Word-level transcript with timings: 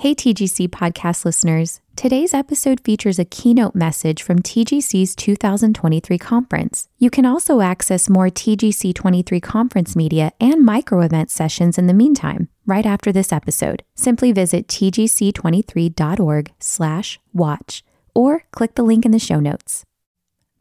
Hey, 0.00 0.14
TGC 0.14 0.68
podcast 0.68 1.24
listeners. 1.24 1.80
Today's 1.96 2.32
episode 2.32 2.78
features 2.84 3.18
a 3.18 3.24
keynote 3.24 3.74
message 3.74 4.22
from 4.22 4.38
TGC's 4.38 5.16
2023 5.16 6.16
conference. 6.18 6.88
You 6.98 7.10
can 7.10 7.26
also 7.26 7.60
access 7.60 8.08
more 8.08 8.28
TGC 8.28 8.94
23 8.94 9.40
conference 9.40 9.96
media 9.96 10.30
and 10.40 10.64
micro 10.64 11.00
event 11.00 11.32
sessions 11.32 11.78
in 11.78 11.88
the 11.88 11.94
meantime, 11.94 12.48
right 12.64 12.86
after 12.86 13.10
this 13.10 13.32
episode. 13.32 13.82
Simply 13.96 14.30
visit 14.30 14.68
tgc23.org 14.68 16.52
slash 16.60 17.18
watch 17.32 17.82
or 18.14 18.44
click 18.52 18.76
the 18.76 18.84
link 18.84 19.04
in 19.04 19.10
the 19.10 19.18
show 19.18 19.40
notes. 19.40 19.84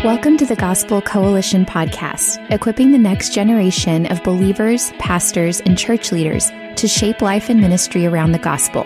Welcome 0.04 0.36
to 0.36 0.46
the 0.46 0.56
Gospel 0.56 1.00
Coalition 1.00 1.64
podcast, 1.64 2.38
equipping 2.52 2.92
the 2.92 2.98
next 2.98 3.32
generation 3.32 4.04
of 4.06 4.22
believers, 4.22 4.92
pastors, 4.98 5.60
and 5.62 5.76
church 5.76 6.12
leaders 6.12 6.50
to 6.76 6.86
shape 6.86 7.22
life 7.22 7.48
and 7.48 7.60
ministry 7.60 8.04
around 8.04 8.32
the 8.32 8.38
gospel. 8.38 8.84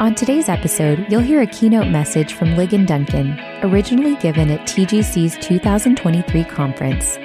On 0.00 0.12
today's 0.14 0.48
episode, 0.48 1.06
you'll 1.08 1.20
hear 1.20 1.40
a 1.40 1.46
keynote 1.46 1.86
message 1.86 2.34
from 2.34 2.48
Ligon 2.56 2.84
Duncan, 2.84 3.38
originally 3.62 4.16
given 4.16 4.50
at 4.50 4.66
TGC's 4.66 5.38
2023 5.38 6.44
conference. 6.44 7.16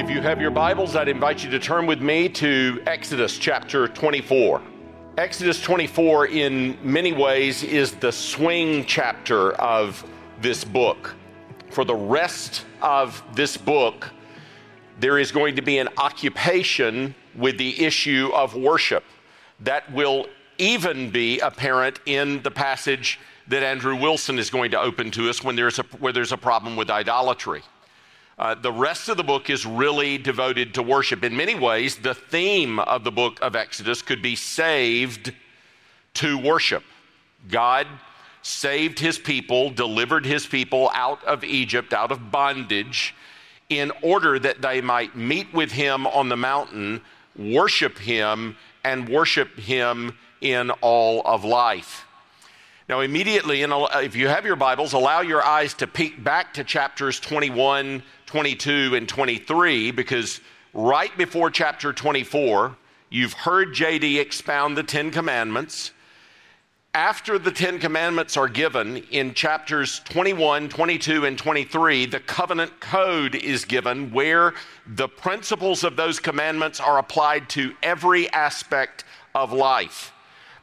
If 0.00 0.10
you 0.10 0.22
have 0.22 0.40
your 0.40 0.50
Bibles, 0.50 0.96
I'd 0.96 1.08
invite 1.08 1.44
you 1.44 1.50
to 1.50 1.58
turn 1.58 1.86
with 1.86 2.00
me 2.00 2.30
to 2.30 2.82
Exodus 2.86 3.36
chapter 3.36 3.88
24. 3.88 4.62
Exodus 5.18 5.60
24, 5.60 6.28
in 6.28 6.78
many 6.80 7.12
ways, 7.12 7.64
is 7.64 7.90
the 7.90 8.12
swing 8.12 8.84
chapter 8.84 9.50
of 9.54 10.08
this 10.40 10.62
book. 10.62 11.16
For 11.72 11.84
the 11.84 11.96
rest 11.96 12.64
of 12.80 13.20
this 13.34 13.56
book, 13.56 14.10
there 15.00 15.18
is 15.18 15.32
going 15.32 15.56
to 15.56 15.62
be 15.62 15.78
an 15.78 15.88
occupation 15.96 17.16
with 17.34 17.58
the 17.58 17.84
issue 17.84 18.30
of 18.32 18.54
worship 18.54 19.02
that 19.58 19.92
will 19.92 20.28
even 20.58 21.10
be 21.10 21.40
apparent 21.40 21.98
in 22.06 22.40
the 22.42 22.50
passage 22.52 23.18
that 23.48 23.64
Andrew 23.64 23.96
Wilson 23.96 24.38
is 24.38 24.50
going 24.50 24.70
to 24.70 24.80
open 24.80 25.10
to 25.10 25.28
us 25.28 25.42
when 25.42 25.56
there's 25.56 25.80
a, 25.80 25.82
where 25.98 26.12
there's 26.12 26.30
a 26.30 26.36
problem 26.36 26.76
with 26.76 26.90
idolatry. 26.90 27.62
Uh, 28.38 28.54
the 28.54 28.72
rest 28.72 29.08
of 29.08 29.16
the 29.16 29.24
book 29.24 29.50
is 29.50 29.66
really 29.66 30.16
devoted 30.16 30.72
to 30.72 30.82
worship. 30.82 31.24
In 31.24 31.36
many 31.36 31.56
ways, 31.56 31.96
the 31.96 32.14
theme 32.14 32.78
of 32.78 33.02
the 33.02 33.10
book 33.10 33.38
of 33.42 33.56
Exodus 33.56 34.00
could 34.00 34.22
be 34.22 34.36
saved 34.36 35.32
to 36.14 36.38
worship. 36.38 36.84
God 37.50 37.88
saved 38.42 39.00
his 39.00 39.18
people, 39.18 39.70
delivered 39.70 40.24
his 40.24 40.46
people 40.46 40.88
out 40.94 41.22
of 41.24 41.42
Egypt, 41.42 41.92
out 41.92 42.12
of 42.12 42.30
bondage, 42.30 43.12
in 43.68 43.90
order 44.02 44.38
that 44.38 44.62
they 44.62 44.80
might 44.80 45.16
meet 45.16 45.52
with 45.52 45.72
him 45.72 46.06
on 46.06 46.28
the 46.28 46.36
mountain, 46.36 47.00
worship 47.36 47.98
him, 47.98 48.56
and 48.84 49.08
worship 49.08 49.58
him 49.58 50.16
in 50.40 50.70
all 50.80 51.22
of 51.24 51.44
life. 51.44 52.06
Now, 52.88 53.00
immediately, 53.00 53.60
if 53.60 54.16
you 54.16 54.28
have 54.28 54.46
your 54.46 54.56
Bibles, 54.56 54.94
allow 54.94 55.20
your 55.20 55.44
eyes 55.44 55.74
to 55.74 55.86
peek 55.86 56.24
back 56.24 56.54
to 56.54 56.64
chapters 56.64 57.20
21, 57.20 58.02
22, 58.24 58.94
and 58.94 59.06
23, 59.06 59.90
because 59.90 60.40
right 60.72 61.14
before 61.18 61.50
chapter 61.50 61.92
24, 61.92 62.74
you've 63.10 63.34
heard 63.34 63.74
JD 63.74 64.18
expound 64.18 64.74
the 64.74 64.82
Ten 64.82 65.10
Commandments. 65.10 65.90
After 66.94 67.38
the 67.38 67.50
Ten 67.50 67.78
Commandments 67.78 68.38
are 68.38 68.48
given 68.48 68.96
in 69.10 69.34
chapters 69.34 70.00
21, 70.06 70.70
22, 70.70 71.26
and 71.26 71.36
23, 71.36 72.06
the 72.06 72.20
covenant 72.20 72.80
code 72.80 73.34
is 73.34 73.66
given 73.66 74.10
where 74.12 74.54
the 74.86 75.08
principles 75.08 75.84
of 75.84 75.96
those 75.96 76.18
commandments 76.18 76.80
are 76.80 76.96
applied 76.96 77.50
to 77.50 77.74
every 77.82 78.32
aspect 78.32 79.04
of 79.34 79.52
life. 79.52 80.10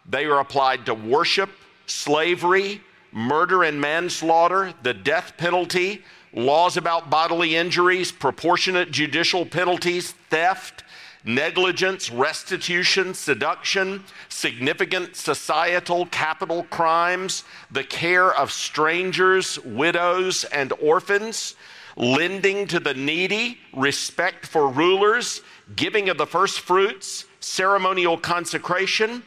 They 0.10 0.26
are 0.26 0.40
applied 0.40 0.88
to 0.88 0.96
worship, 0.96 1.52
slavery, 1.86 2.82
murder 3.12 3.64
and 3.64 3.80
manslaughter, 3.80 4.74
the 4.84 4.94
death 4.94 5.34
penalty, 5.38 6.04
laws 6.34 6.78
about 6.78 7.10
bodily 7.10 7.56
injuries, 7.56 8.12
proportionate 8.12 8.92
judicial 8.92 9.46
penalties, 9.46 10.12
theft, 10.30 10.84
negligence, 11.24 12.12
restitution, 12.12 13.14
seduction, 13.14 14.04
significant 14.30 15.16
societal 15.16 16.06
capital 16.08 16.64
crimes, 16.66 17.44
the 17.72 17.84
care 17.84 18.34
of 18.36 18.52
strangers, 18.52 19.58
widows, 19.66 20.44
and 20.46 20.72
orphans, 20.74 21.56
lending 21.98 22.68
to 22.68 22.80
the 22.80 22.94
needy, 22.94 23.58
respect 23.74 24.46
for 24.46 24.68
rulers, 24.68 25.42
giving 25.76 26.10
of 26.10 26.18
the 26.18 26.28
first 26.28 26.60
fruits, 26.60 27.26
ceremonial 27.40 28.18
consecration, 28.18 29.24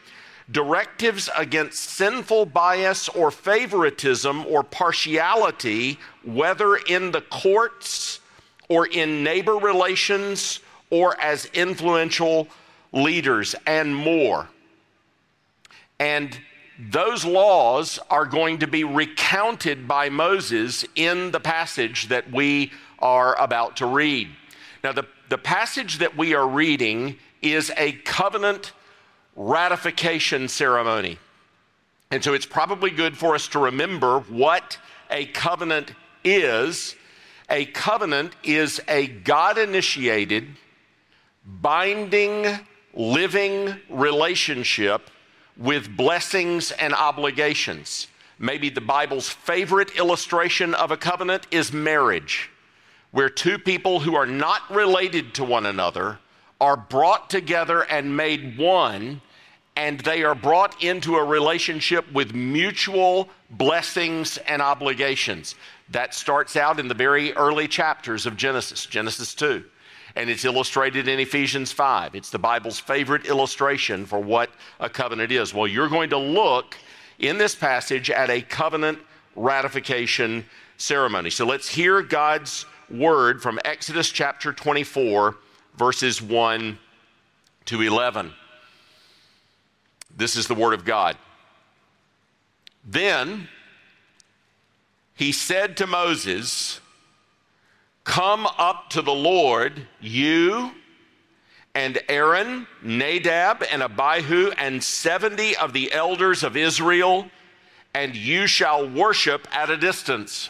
directives 0.51 1.29
against 1.37 1.77
sinful 1.77 2.45
bias 2.47 3.07
or 3.09 3.31
favoritism 3.31 4.45
or 4.47 4.63
partiality, 4.63 5.99
whether 6.23 6.75
in 6.75 7.11
the 7.11 7.21
courts 7.21 8.19
or 8.67 8.87
in 8.87 9.23
neighbor 9.23 9.55
relations 9.55 10.59
or 10.89 11.19
as 11.21 11.45
influential 11.53 12.47
leaders, 12.91 13.55
and 13.67 13.95
more. 13.95 14.47
And 15.99 16.39
those 16.79 17.25
laws 17.25 17.99
are 18.09 18.25
going 18.25 18.59
to 18.59 18.67
be 18.67 18.83
recounted 18.83 19.87
by 19.87 20.09
Moses 20.09 20.85
in 20.95 21.31
the 21.31 21.39
passage 21.39 22.07
that 22.07 22.31
we 22.31 22.71
are 22.99 23.39
about 23.39 23.77
to 23.77 23.85
read. 23.85 24.29
Now, 24.83 24.93
the, 24.93 25.05
the 25.27 25.37
passage 25.37 25.97
that 25.99 26.17
we 26.17 26.33
are 26.33 26.47
reading 26.47 27.17
is 27.41 27.71
a 27.77 27.91
covenant 27.91 28.71
ratification 29.35 30.47
ceremony. 30.47 31.17
And 32.11 32.23
so 32.23 32.33
it's 32.33 32.45
probably 32.45 32.89
good 32.89 33.17
for 33.17 33.35
us 33.35 33.47
to 33.49 33.59
remember 33.59 34.19
what 34.21 34.77
a 35.11 35.25
covenant 35.27 35.93
is. 36.23 36.95
A 37.49 37.65
covenant 37.65 38.35
is 38.43 38.81
a 38.87 39.07
God 39.07 39.57
initiated, 39.57 40.47
binding, 41.45 42.59
living 42.93 43.75
relationship 43.89 45.09
with 45.57 45.95
blessings 45.95 46.71
and 46.71 46.93
obligations. 46.93 48.07
Maybe 48.39 48.69
the 48.69 48.81
Bible's 48.81 49.29
favorite 49.29 49.97
illustration 49.97 50.73
of 50.73 50.91
a 50.91 50.97
covenant 50.97 51.47
is 51.51 51.73
marriage, 51.73 52.49
where 53.11 53.29
two 53.29 53.59
people 53.59 53.99
who 53.99 54.15
are 54.15 54.25
not 54.25 54.61
related 54.71 55.33
to 55.35 55.43
one 55.43 55.65
another 55.65 56.19
are 56.59 56.77
brought 56.77 57.29
together 57.29 57.83
and 57.83 58.15
made 58.15 58.57
one 58.57 59.21
and 59.79 60.01
they 60.01 60.25
are 60.25 60.35
brought 60.35 60.83
into 60.83 61.15
a 61.15 61.23
relationship 61.23 62.11
with 62.11 62.33
mutual 62.33 63.29
blessings 63.51 64.37
and 64.39 64.61
obligations. 64.61 65.55
That 65.91 66.13
starts 66.13 66.57
out 66.57 66.81
in 66.81 66.89
the 66.89 66.93
very 66.93 67.31
early 67.33 67.65
chapters 67.65 68.25
of 68.25 68.35
Genesis, 68.35 68.85
Genesis 68.85 69.33
2. 69.35 69.63
And 70.17 70.29
it's 70.29 70.43
illustrated 70.43 71.07
in 71.07 71.19
Ephesians 71.19 71.71
5. 71.71 72.13
It's 72.13 72.29
the 72.29 72.37
Bible's 72.37 72.77
favorite 72.77 73.25
illustration 73.25 74.05
for 74.05 74.19
what 74.19 74.49
a 74.81 74.89
covenant 74.89 75.31
is. 75.31 75.53
Well, 75.53 75.67
you're 75.67 75.87
going 75.87 76.09
to 76.09 76.17
look 76.17 76.75
in 77.19 77.37
this 77.37 77.55
passage 77.55 78.09
at 78.09 78.29
a 78.29 78.41
covenant 78.41 78.99
ratification 79.37 80.43
ceremony. 80.75 81.29
So 81.29 81.45
let's 81.45 81.69
hear 81.69 82.01
God's 82.01 82.65
word 82.89 83.41
from 83.41 83.59
Exodus 83.63 84.09
chapter 84.09 84.51
24, 84.51 85.37
verses 85.79 86.21
1 86.21 86.77
to 87.63 87.81
11. 87.81 88.33
This 90.15 90.35
is 90.35 90.47
the 90.47 90.53
Word 90.53 90.73
of 90.73 90.83
God. 90.83 91.15
Then 92.83 93.47
he 95.15 95.31
said 95.31 95.77
to 95.77 95.87
Moses, 95.87 96.81
Come 98.03 98.45
up 98.57 98.89
to 98.89 99.01
the 99.01 99.13
Lord, 99.13 99.87
you 100.01 100.71
and 101.73 102.01
Aaron, 102.09 102.67
Nadab, 102.81 103.63
and 103.71 103.81
Abihu, 103.81 104.51
and 104.57 104.83
70 104.83 105.55
of 105.55 105.71
the 105.71 105.93
elders 105.93 106.43
of 106.43 106.57
Israel, 106.57 107.29
and 107.93 108.17
you 108.17 108.47
shall 108.47 108.89
worship 108.89 109.47
at 109.55 109.69
a 109.69 109.77
distance. 109.77 110.49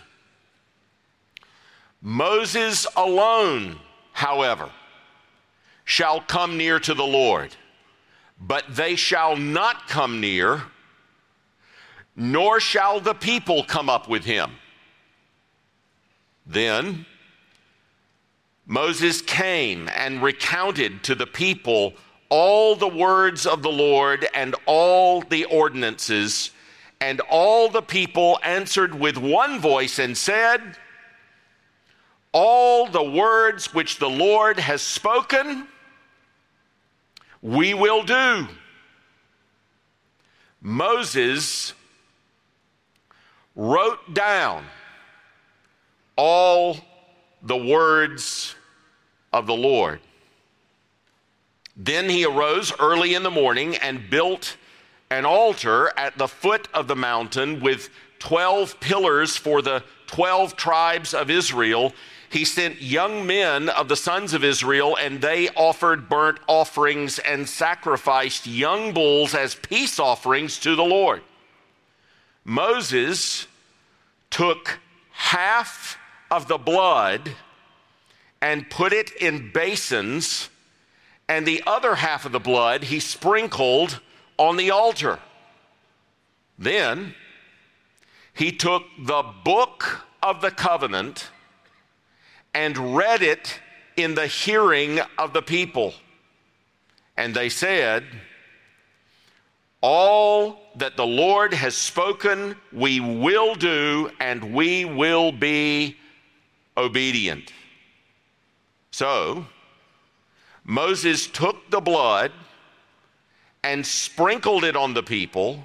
Moses 2.02 2.88
alone, 2.96 3.78
however, 4.14 4.72
shall 5.90 6.22
come 6.22 6.56
near 6.56 6.80
to 6.80 6.94
the 6.94 7.04
Lord, 7.04 7.56
but 8.40 8.64
they 8.70 8.96
shall 8.96 9.36
not 9.36 9.88
come 9.88 10.22
near, 10.22 10.62
nor 12.16 12.60
shall 12.60 13.00
the 13.00 13.16
people 13.16 13.64
come 13.64 13.90
up 13.90 14.08
with 14.08 14.24
him. 14.24 14.52
Then 16.46 17.08
Moses 18.68 19.24
came 19.24 19.90
and 19.96 20.22
recounted 20.22 21.02
to 21.06 21.16
the 21.16 21.26
people 21.26 21.96
all 22.30 22.76
the 22.76 22.88
words 22.88 23.48
of 23.48 23.64
the 23.64 23.72
Lord 23.72 24.28
and 24.36 24.56
all 24.68 25.22
the 25.22 25.46
ordinances. 25.46 26.52
And 27.02 27.20
all 27.32 27.68
the 27.68 27.82
people 27.82 28.40
answered 28.44 28.94
with 28.94 29.18
one 29.18 29.60
voice 29.60 29.98
and 29.98 30.16
said, 30.16 30.78
All 32.32 32.86
the 32.86 33.04
words 33.04 33.74
which 33.74 33.98
the 33.98 34.10
Lord 34.10 34.60
has 34.60 34.84
spoken, 34.84 35.68
we 37.42 37.74
will 37.74 38.04
do. 38.04 38.48
Moses 40.62 41.74
wrote 43.56 44.14
down 44.14 44.66
all 46.16 46.78
the 47.42 47.58
words 47.58 48.56
of 49.32 49.48
the 49.48 49.56
Lord. 49.56 50.02
Then 51.76 52.10
he 52.10 52.26
arose 52.26 52.74
early 52.78 53.14
in 53.14 53.24
the 53.24 53.32
morning 53.32 53.78
and 53.78 54.10
built 54.10 54.58
an 55.10 55.26
altar 55.26 55.98
at 55.98 56.18
the 56.18 56.28
foot 56.28 56.68
of 56.74 56.88
the 56.88 56.96
mountain 56.96 57.62
with 57.62 57.90
12 58.20 58.80
pillars 58.80 59.38
for 59.38 59.62
the 59.62 59.84
12 60.08 60.56
tribes 60.56 61.14
of 61.14 61.30
Israel. 61.30 61.94
He 62.30 62.46
sent 62.46 62.82
young 62.82 63.26
men 63.26 63.70
of 63.70 63.88
the 63.88 63.96
sons 63.96 64.34
of 64.34 64.44
Israel, 64.44 64.96
and 64.96 65.20
they 65.20 65.50
offered 65.50 66.08
burnt 66.08 66.40
offerings 66.48 67.18
and 67.18 67.50
sacrificed 67.50 68.46
young 68.46 68.94
bulls 68.94 69.34
as 69.34 69.56
peace 69.56 70.00
offerings 70.00 70.60
to 70.60 70.76
the 70.76 70.84
Lord. 70.84 71.24
Moses 72.46 73.48
took 74.30 74.80
half 75.12 75.98
of 76.30 76.48
the 76.48 76.60
blood 76.60 77.32
and 78.42 78.70
put 78.70 78.94
it 78.94 79.12
in 79.14 79.52
basins, 79.52 80.50
and 81.28 81.48
the 81.48 81.64
other 81.66 81.96
half 81.96 82.26
of 82.26 82.32
the 82.32 82.40
blood 82.40 82.86
he 82.86 83.00
sprinkled 83.00 84.00
on 84.38 84.56
the 84.56 84.70
altar. 84.70 85.20
Then 86.60 87.16
he 88.34 88.52
took 88.52 88.84
the 89.00 89.24
book 89.44 90.06
of 90.22 90.42
the 90.42 90.52
covenant 90.52 91.30
and 92.54 92.96
read 92.96 93.22
it 93.22 93.60
in 93.96 94.16
the 94.16 94.28
hearing 94.28 95.00
of 95.18 95.34
the 95.34 95.42
people. 95.42 95.94
And 97.18 97.34
they 97.34 97.50
said, 97.50 98.06
All 99.82 100.62
that 100.76 100.98
the 100.98 101.06
Lord 101.06 101.54
has 101.54 101.76
spoken, 101.76 102.56
we 102.72 103.00
will 103.00 103.56
do, 103.56 104.10
and 104.20 104.54
we 104.54 104.86
will 104.86 105.32
be 105.32 105.98
obedient. 106.78 107.54
So 108.92 109.46
Moses 110.64 111.28
took 111.28 111.70
the 111.70 111.82
blood 111.82 112.32
and 113.64 113.86
sprinkled 113.86 114.64
it 114.64 114.76
on 114.76 114.94
the 114.94 115.04
people 115.04 115.64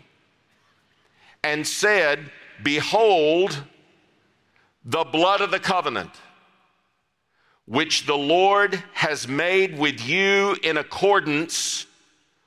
and 1.42 1.66
said, 1.66 2.30
Behold, 2.62 3.62
the 4.84 5.04
blood 5.04 5.40
of 5.40 5.50
the 5.50 5.60
covenant, 5.60 6.10
which 7.66 8.06
the 8.06 8.16
Lord 8.16 8.82
has 8.92 9.26
made 9.26 9.78
with 9.78 10.00
you 10.06 10.56
in 10.62 10.76
accordance 10.76 11.86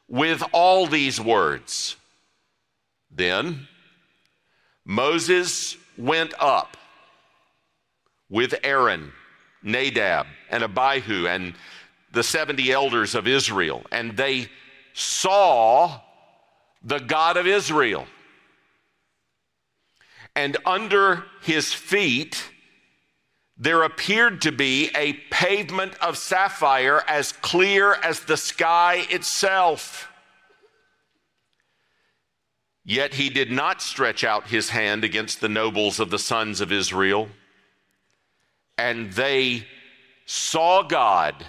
with 0.08 0.44
all 0.52 0.86
these 0.86 1.20
words. 1.20 1.96
Then 3.12 3.68
Moses 4.86 5.76
went 5.98 6.34
up 6.40 6.78
with 8.30 8.54
Aaron 8.64 9.12
Nadab 9.64 10.28
and 10.50 10.64
Abihu 10.64 11.28
and 11.28 11.56
the 12.12 12.24
70 12.24 12.72
elders 12.72 13.16
of 13.16 13.28
Israel, 13.28 13.84
and 13.92 14.16
they 14.16 14.50
saw 14.94 16.00
the 16.84 17.00
God 17.00 17.38
of 17.38 17.48
Israel. 17.48 18.08
And 20.36 20.56
under 20.66 21.26
his 21.42 21.74
feet, 21.74 22.52
there 23.58 23.84
appeared 23.84 24.42
to 24.42 24.52
be 24.52 24.92
a 24.96 25.14
pavement 25.32 25.96
of 25.96 26.18
sapphire 26.18 27.04
as 27.08 27.32
clear 27.32 27.94
as 27.96 28.22
the 28.22 28.38
sky 28.38 29.06
itself. 29.10 30.12
Yet 32.84 33.16
he 33.16 33.30
did 33.30 33.52
not 33.52 33.82
stretch 33.82 34.24
out 34.24 34.48
his 34.48 34.70
hand 34.70 35.04
against 35.04 35.42
the 35.42 35.50
nobles 35.50 36.00
of 36.00 36.10
the 36.10 36.20
sons 36.20 36.62
of 36.62 36.72
Israel 36.72 37.30
and 38.78 39.12
they 39.14 39.66
saw 40.26 40.84
God 40.84 41.46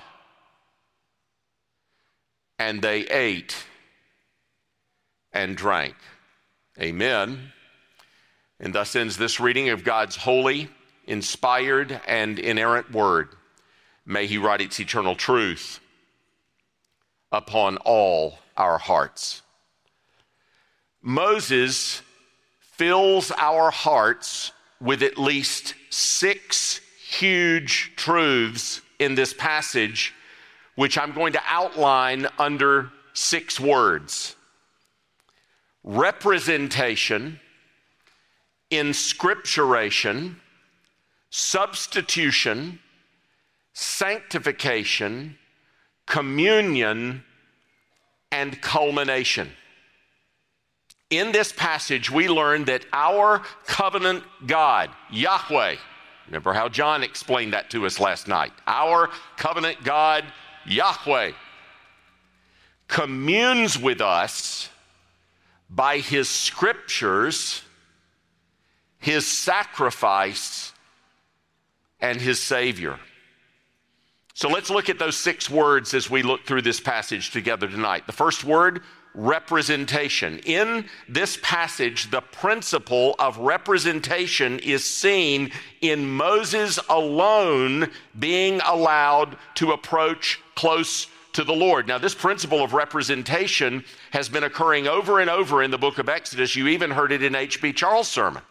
and 2.59 2.81
they 2.81 3.01
ate 3.03 3.55
and 5.33 5.57
drank. 5.57 5.95
Amen. 6.81 7.53
And 8.59 8.75
thus 8.75 8.97
ends 8.97 9.17
this 9.17 9.39
reading 9.39 9.69
of 9.69 9.85
God's 9.85 10.17
holy, 10.17 10.71
inspired, 11.09 12.01
and 12.07 12.39
inerrant 12.39 12.93
word. 12.93 13.31
May 14.07 14.27
He 14.27 14.39
write 14.39 14.61
its 14.61 14.79
eternal 14.79 15.17
truth 15.17 15.81
upon 17.33 17.79
all 17.79 18.39
our 18.57 18.79
hearts. 18.79 19.43
Moses 21.03 22.03
fills 22.61 23.33
our 23.33 23.71
hearts 23.71 24.53
with 24.81 25.03
at 25.03 25.19
least 25.19 25.75
six 25.91 26.81
huge 27.09 27.93
truths 27.97 28.81
in 28.99 29.15
this 29.15 29.35
passage, 29.35 30.15
which 30.77 30.97
I'm 30.97 31.13
going 31.13 31.33
to 31.33 31.43
outline 31.49 32.27
under 32.39 32.91
six 33.13 33.59
words 33.59 34.37
representation, 35.85 37.41
inscripturation, 38.71 40.39
substitution, 41.31 42.79
sanctification, 43.73 45.37
communion, 46.07 47.25
and 48.33 48.61
culmination. 48.61 49.51
In 51.11 51.33
this 51.33 51.53
passage, 51.53 52.11
we 52.11 52.29
learn 52.29 52.65
that 52.65 52.85
our 52.93 53.41
covenant 53.67 54.25
God, 54.47 54.91
Yahweh, 55.11 55.77
Remember 56.29 56.53
how 56.53 56.69
John 56.69 57.03
explained 57.03 57.55
that 57.55 57.71
to 57.71 57.87
us 57.87 57.99
last 57.99 58.29
night. 58.29 58.53
Our 58.67 59.09
covenant 59.39 59.83
God, 59.83 60.25
Yahweh, 60.67 61.33
communes 62.87 63.79
with 63.79 64.03
us 64.03 64.69
by 65.71 65.99
his 65.99 66.29
scriptures, 66.29 67.63
his 68.99 69.27
sacrifice, 69.27 70.75
and 72.01 72.21
his 72.21 72.41
Savior. 72.41 72.99
So 74.35 74.49
let's 74.49 74.71
look 74.71 74.89
at 74.89 75.01
those 75.01 75.17
six 75.17 75.51
words 75.51 75.95
as 75.95 76.09
we 76.09 76.23
look 76.23 76.47
through 76.47 76.63
this 76.63 76.79
passage 76.79 77.33
together 77.33 77.67
tonight. 77.67 78.07
The 78.07 78.13
first 78.13 78.45
word, 78.45 78.83
representation. 79.15 80.39
In 80.45 80.85
this 81.09 81.39
passage, 81.43 82.11
the 82.11 82.21
principle 82.21 83.17
of 83.19 83.39
representation 83.39 84.61
is 84.61 84.85
seen 84.85 85.51
in 85.81 86.09
Moses 86.09 86.79
alone 86.89 87.91
being 88.19 88.61
allowed 88.65 89.37
to 89.57 89.73
approach 89.73 90.41
close 90.55 91.09
to 91.33 91.45
the 91.45 91.53
Lord. 91.53 91.89
Now, 91.89 91.99
this 91.99 92.15
principle 92.15 92.63
of 92.63 92.73
representation 92.75 93.85
has 94.13 94.29
been 94.29 94.45
occurring 94.45 94.87
over 94.87 95.21
and 95.21 95.29
over 95.29 95.63
in 95.63 95.71
the 95.71 95.79
book 95.79 95.99
of 95.99 96.09
Exodus. 96.09 96.55
You 96.55 96.69
even 96.69 96.91
heard 96.91 97.13
it 97.13 97.23
in 97.23 97.35
H.B. 97.35 97.73
Charles' 97.73 98.09
sermon. 98.09 98.43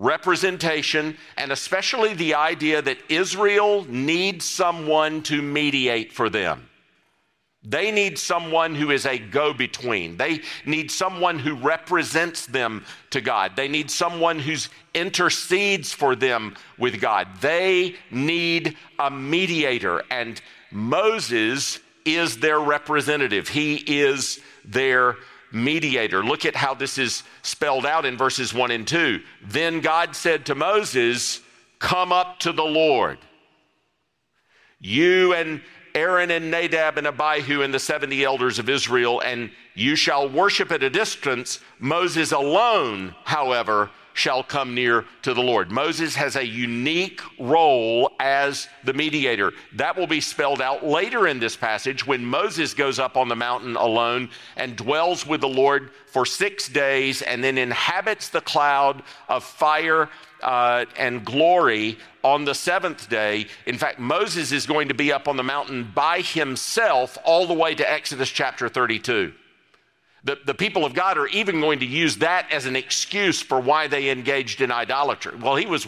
Representation, 0.00 1.18
and 1.36 1.52
especially 1.52 2.14
the 2.14 2.34
idea 2.34 2.80
that 2.80 2.96
Israel 3.10 3.84
needs 3.84 4.46
someone 4.46 5.22
to 5.24 5.42
mediate 5.42 6.10
for 6.10 6.30
them. 6.30 6.70
They 7.62 7.90
need 7.90 8.18
someone 8.18 8.74
who 8.74 8.90
is 8.90 9.04
a 9.04 9.18
go 9.18 9.52
between. 9.52 10.16
They 10.16 10.40
need 10.64 10.90
someone 10.90 11.38
who 11.38 11.54
represents 11.54 12.46
them 12.46 12.86
to 13.10 13.20
God. 13.20 13.56
They 13.56 13.68
need 13.68 13.90
someone 13.90 14.38
who 14.38 14.56
intercedes 14.94 15.92
for 15.92 16.16
them 16.16 16.56
with 16.78 16.98
God. 16.98 17.28
They 17.42 17.96
need 18.10 18.78
a 18.98 19.10
mediator, 19.10 20.02
and 20.10 20.40
Moses 20.70 21.78
is 22.06 22.38
their 22.38 22.58
representative. 22.58 23.48
He 23.48 23.74
is 23.74 24.40
their 24.64 25.16
mediator. 25.52 26.24
Look 26.24 26.44
at 26.44 26.56
how 26.56 26.74
this 26.74 26.98
is 26.98 27.22
spelled 27.42 27.86
out 27.86 28.04
in 28.04 28.16
verses 28.16 28.54
1 28.54 28.70
and 28.70 28.86
2. 28.86 29.20
Then 29.44 29.80
God 29.80 30.14
said 30.14 30.46
to 30.46 30.54
Moses, 30.54 31.40
Come 31.78 32.12
up 32.12 32.38
to 32.40 32.52
the 32.52 32.62
Lord. 32.62 33.18
You 34.78 35.34
and 35.34 35.60
Aaron 35.94 36.30
and 36.30 36.50
Nadab 36.50 36.98
and 36.98 37.06
Abihu 37.06 37.62
and 37.62 37.74
the 37.74 37.78
70 37.78 38.24
elders 38.24 38.58
of 38.58 38.68
Israel, 38.68 39.20
and 39.20 39.50
you 39.74 39.96
shall 39.96 40.28
worship 40.28 40.70
at 40.70 40.82
a 40.82 40.90
distance. 40.90 41.60
Moses 41.78 42.32
alone, 42.32 43.14
however, 43.24 43.90
shall 44.20 44.42
come 44.42 44.74
near 44.74 45.06
to 45.22 45.32
the 45.32 45.40
Lord. 45.40 45.70
Moses 45.70 46.14
has 46.14 46.36
a 46.36 46.46
unique 46.46 47.22
role 47.38 48.12
as 48.20 48.68
the 48.84 48.92
mediator. 48.92 49.52
That 49.76 49.96
will 49.96 50.06
be 50.06 50.20
spelled 50.20 50.60
out 50.60 50.84
later 50.84 51.26
in 51.26 51.40
this 51.40 51.56
passage 51.56 52.06
when 52.06 52.22
Moses 52.22 52.74
goes 52.74 52.98
up 52.98 53.16
on 53.16 53.28
the 53.28 53.34
mountain 53.36 53.76
alone 53.76 54.28
and 54.56 54.76
dwells 54.76 55.26
with 55.26 55.40
the 55.40 55.48
Lord 55.48 55.92
for 56.06 56.26
six 56.26 56.68
days 56.68 57.22
and 57.22 57.42
then 57.42 57.56
inhabits 57.56 58.28
the 58.28 58.42
cloud 58.42 59.02
of 59.30 59.42
fire 59.42 60.10
uh, 60.42 60.84
and 60.98 61.24
glory 61.24 61.96
on 62.22 62.44
the 62.44 62.54
seventh 62.54 63.08
day. 63.08 63.46
In 63.64 63.78
fact, 63.78 63.98
Moses 63.98 64.52
is 64.52 64.66
going 64.66 64.88
to 64.88 64.94
be 64.94 65.14
up 65.14 65.28
on 65.28 65.38
the 65.38 65.42
mountain 65.42 65.90
by 65.94 66.20
himself 66.20 67.16
all 67.24 67.46
the 67.46 67.54
way 67.54 67.74
to 67.74 67.90
Exodus 67.90 68.28
chapter 68.28 68.68
32. 68.68 69.32
The, 70.24 70.38
the 70.44 70.54
people 70.54 70.84
of 70.84 70.94
God 70.94 71.16
are 71.16 71.28
even 71.28 71.60
going 71.60 71.80
to 71.80 71.86
use 71.86 72.18
that 72.18 72.50
as 72.52 72.66
an 72.66 72.76
excuse 72.76 73.40
for 73.40 73.58
why 73.58 73.86
they 73.86 74.10
engaged 74.10 74.60
in 74.60 74.70
idolatry. 74.70 75.36
Well, 75.36 75.56
he 75.56 75.66
was 75.66 75.86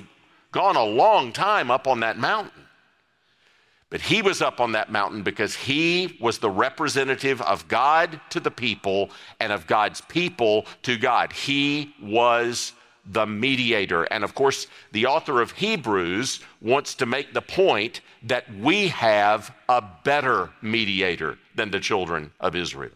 gone 0.52 0.76
a 0.76 0.84
long 0.84 1.32
time 1.32 1.70
up 1.70 1.86
on 1.86 2.00
that 2.00 2.18
mountain. 2.18 2.62
But 3.90 4.00
he 4.00 4.22
was 4.22 4.40
up 4.40 4.58
on 4.58 4.72
that 4.72 4.90
mountain 4.90 5.22
because 5.22 5.54
he 5.54 6.16
was 6.18 6.38
the 6.38 6.48
representative 6.48 7.42
of 7.42 7.68
God 7.68 8.18
to 8.30 8.40
the 8.40 8.50
people 8.50 9.10
and 9.38 9.52
of 9.52 9.66
God's 9.66 10.00
people 10.00 10.64
to 10.84 10.96
God. 10.96 11.30
He 11.30 11.94
was 12.00 12.72
the 13.04 13.26
mediator. 13.26 14.04
And 14.04 14.24
of 14.24 14.34
course, 14.34 14.66
the 14.92 15.04
author 15.04 15.42
of 15.42 15.50
Hebrews 15.50 16.40
wants 16.62 16.94
to 16.94 17.06
make 17.06 17.34
the 17.34 17.42
point 17.42 18.00
that 18.22 18.44
we 18.56 18.88
have 18.88 19.54
a 19.68 19.84
better 20.04 20.48
mediator 20.62 21.36
than 21.54 21.70
the 21.70 21.80
children 21.80 22.32
of 22.40 22.56
Israel. 22.56 22.92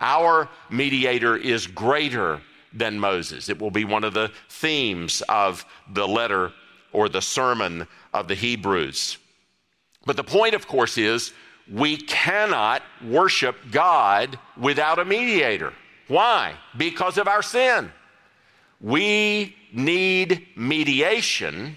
Our 0.00 0.48
mediator 0.70 1.36
is 1.36 1.66
greater 1.66 2.40
than 2.72 2.98
Moses. 2.98 3.48
It 3.48 3.60
will 3.60 3.70
be 3.70 3.84
one 3.84 4.04
of 4.04 4.14
the 4.14 4.32
themes 4.48 5.22
of 5.28 5.64
the 5.92 6.06
letter 6.06 6.52
or 6.92 7.08
the 7.08 7.22
sermon 7.22 7.86
of 8.14 8.28
the 8.28 8.34
Hebrews. 8.34 9.18
But 10.06 10.16
the 10.16 10.24
point, 10.24 10.54
of 10.54 10.66
course, 10.66 10.96
is 10.96 11.32
we 11.70 11.96
cannot 11.96 12.82
worship 13.06 13.56
God 13.70 14.38
without 14.56 14.98
a 14.98 15.04
mediator. 15.04 15.72
Why? 16.08 16.54
Because 16.76 17.18
of 17.18 17.28
our 17.28 17.42
sin. 17.42 17.92
We 18.80 19.54
need 19.72 20.46
mediation 20.56 21.76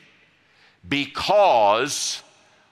because 0.87 2.23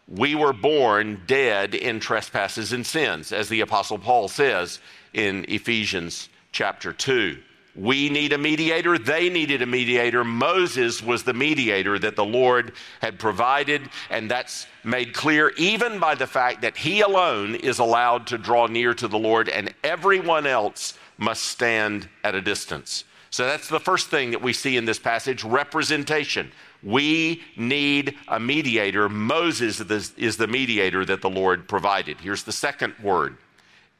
we 0.07 0.35
were 0.35 0.53
born 0.53 1.21
dead 1.27 1.75
in 1.75 1.99
trespasses 1.99 2.73
and 2.73 2.85
sins, 2.85 3.31
as 3.31 3.49
the 3.49 3.61
Apostle 3.61 3.97
Paul 3.97 4.27
says 4.27 4.79
in 5.13 5.45
Ephesians 5.47 6.29
chapter 6.51 6.93
2. 6.93 7.37
We 7.73 8.09
need 8.09 8.33
a 8.33 8.37
mediator. 8.37 8.97
They 8.97 9.29
needed 9.29 9.61
a 9.61 9.65
mediator. 9.65 10.25
Moses 10.25 11.01
was 11.01 11.23
the 11.23 11.33
mediator 11.33 11.97
that 11.99 12.17
the 12.17 12.25
Lord 12.25 12.73
had 12.99 13.17
provided, 13.17 13.89
and 14.09 14.29
that's 14.29 14.67
made 14.83 15.13
clear 15.13 15.53
even 15.55 15.97
by 15.97 16.15
the 16.15 16.27
fact 16.27 16.61
that 16.63 16.75
he 16.75 16.99
alone 16.99 17.55
is 17.55 17.79
allowed 17.79 18.27
to 18.27 18.37
draw 18.37 18.67
near 18.67 18.93
to 18.95 19.07
the 19.07 19.17
Lord, 19.17 19.47
and 19.47 19.73
everyone 19.85 20.45
else 20.45 20.97
must 21.17 21.45
stand 21.45 22.09
at 22.25 22.35
a 22.35 22.41
distance. 22.41 23.05
So 23.29 23.45
that's 23.45 23.69
the 23.69 23.79
first 23.79 24.09
thing 24.09 24.31
that 24.31 24.41
we 24.41 24.51
see 24.51 24.75
in 24.75 24.83
this 24.83 24.99
passage 24.99 25.45
representation. 25.45 26.51
We 26.83 27.41
need 27.55 28.17
a 28.27 28.37
mediator. 28.37 29.07
Moses 29.07 29.79
is 29.79 30.35
the 30.35 30.47
mediator 30.47 31.05
that 31.05 31.21
the 31.21 31.29
Lord 31.29 31.69
provided. 31.69 32.19
Here's 32.19 32.43
the 32.43 32.51
second 32.51 32.95
word 33.01 33.37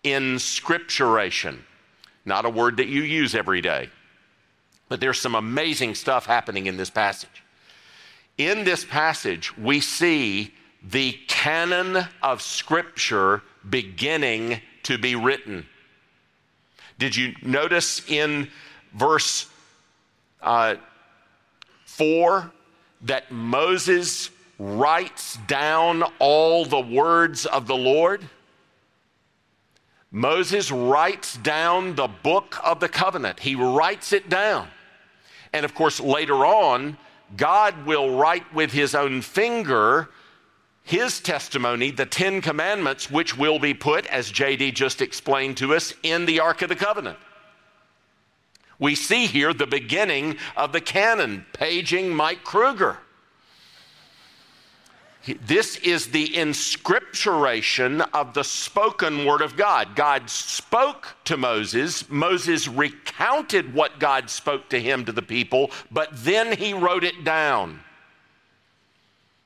inscripturation. 0.03 1.59
Not 2.25 2.45
a 2.45 2.49
word 2.49 2.77
that 2.77 2.87
you 2.87 3.01
use 3.01 3.35
every 3.35 3.61
day, 3.61 3.89
but 4.89 4.99
there's 4.99 5.19
some 5.19 5.35
amazing 5.35 5.95
stuff 5.95 6.25
happening 6.25 6.67
in 6.67 6.77
this 6.77 6.89
passage. 6.89 7.43
In 8.37 8.63
this 8.63 8.85
passage, 8.85 9.55
we 9.57 9.79
see 9.79 10.53
the 10.83 11.13
canon 11.27 12.07
of 12.23 12.41
Scripture 12.41 13.41
beginning 13.69 14.61
to 14.83 14.97
be 14.97 15.15
written. 15.15 15.65
Did 16.97 17.15
you 17.15 17.33
notice 17.41 18.07
in 18.09 18.49
verse 18.93 19.47
uh, 20.41 20.75
4 21.85 22.51
that 23.03 23.31
Moses 23.31 24.29
writes 24.59 25.37
down 25.47 26.03
all 26.19 26.65
the 26.65 26.79
words 26.79 27.45
of 27.45 27.67
the 27.67 27.75
Lord? 27.75 28.27
Moses 30.11 30.71
writes 30.71 31.37
down 31.37 31.95
the 31.95 32.07
book 32.07 32.59
of 32.63 32.79
the 32.79 32.89
covenant. 32.89 33.39
He 33.39 33.55
writes 33.55 34.11
it 34.11 34.29
down. 34.29 34.67
And 35.53 35.63
of 35.65 35.73
course, 35.73 35.99
later 35.99 36.45
on, 36.45 36.97
God 37.37 37.85
will 37.85 38.17
write 38.17 38.53
with 38.53 38.71
his 38.73 38.93
own 38.93 39.21
finger 39.21 40.09
his 40.83 41.19
testimony, 41.19 41.91
the 41.91 42.05
Ten 42.05 42.41
Commandments, 42.41 43.09
which 43.09 43.37
will 43.37 43.59
be 43.59 43.73
put, 43.73 44.05
as 44.07 44.31
JD 44.31 44.73
just 44.73 45.01
explained 45.01 45.57
to 45.57 45.75
us, 45.75 45.93
in 46.03 46.25
the 46.25 46.39
Ark 46.39 46.61
of 46.63 46.69
the 46.69 46.75
Covenant. 46.75 47.17
We 48.79 48.95
see 48.95 49.27
here 49.27 49.53
the 49.53 49.67
beginning 49.67 50.37
of 50.57 50.73
the 50.73 50.81
canon, 50.81 51.45
paging 51.53 52.09
Mike 52.09 52.43
Kruger. 52.43 52.97
This 55.25 55.77
is 55.77 56.07
the 56.07 56.35
inscripturation 56.35 58.01
of 58.01 58.33
the 58.33 58.43
spoken 58.43 59.25
word 59.25 59.41
of 59.41 59.55
God. 59.55 59.95
God 59.95 60.29
spoke 60.29 61.15
to 61.25 61.37
Moses. 61.37 62.09
Moses 62.09 62.67
recounted 62.67 63.73
what 63.73 63.99
God 63.99 64.31
spoke 64.31 64.69
to 64.69 64.81
him 64.81 65.05
to 65.05 65.11
the 65.11 65.21
people, 65.21 65.69
but 65.91 66.09
then 66.11 66.57
he 66.57 66.73
wrote 66.73 67.03
it 67.03 67.23
down. 67.23 67.81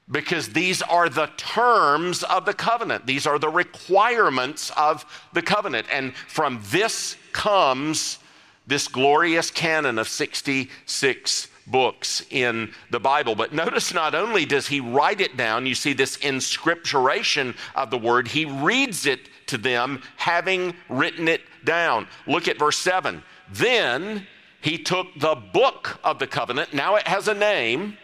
Because 0.10 0.50
these 0.50 0.82
are 0.84 1.10
the 1.10 1.30
terms 1.36 2.24
of 2.24 2.46
the 2.46 2.54
covenant, 2.54 3.06
these 3.06 3.26
are 3.28 3.40
the 3.40 3.50
requirements 3.50 4.72
of 4.78 5.04
the 5.34 5.42
covenant. 5.42 5.88
And 5.92 6.16
from 6.16 6.62
this 6.66 7.18
comes 7.34 8.20
this 8.68 8.88
glorious 8.88 9.52
canon 9.52 10.00
of 10.00 10.08
66 10.08 11.50
books 11.68 12.24
in 12.30 12.74
the 12.92 13.00
Bible. 13.00 13.36
But 13.36 13.54
notice 13.54 13.94
not 13.94 14.16
only 14.16 14.46
does 14.46 14.68
he 14.68 14.80
write 14.80 15.22
it 15.22 15.38
down, 15.38 15.66
you 15.66 15.76
see 15.76 15.94
this 15.94 16.18
inscripturation 16.18 17.56
of 17.76 17.90
the 17.90 17.98
word, 17.98 18.28
he 18.28 18.46
reads 18.46 19.06
it 19.06 19.30
to 19.48 19.58
them 19.58 20.02
having 20.18 20.76
written 20.90 21.28
it 21.28 21.42
down. 21.64 22.08
Look 22.28 22.48
at 22.48 22.60
verse 22.60 22.78
7. 22.78 23.24
Then 23.52 24.26
he 24.62 24.78
took 24.78 25.08
the 25.20 25.36
book 25.36 26.00
of 26.04 26.20
the 26.20 26.28
covenant, 26.28 26.74
now 26.74 26.96
it 26.96 27.08
has 27.08 27.28
a 27.28 27.34
name. 27.34 27.98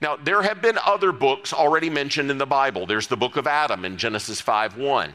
Now, 0.00 0.16
there 0.16 0.42
have 0.42 0.60
been 0.60 0.76
other 0.84 1.12
books 1.12 1.52
already 1.54 1.88
mentioned 1.88 2.30
in 2.30 2.36
the 2.36 2.46
Bible. 2.46 2.84
There's 2.84 3.06
the 3.06 3.16
book 3.16 3.36
of 3.36 3.46
Adam 3.46 3.86
in 3.86 3.96
Genesis 3.96 4.40
5 4.40 4.76
1. 4.76 5.14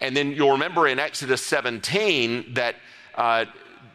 And 0.00 0.14
then 0.14 0.32
you'll 0.32 0.52
remember 0.52 0.86
in 0.86 0.98
Exodus 0.98 1.40
17 1.42 2.52
that 2.54 2.76
uh, 3.14 3.46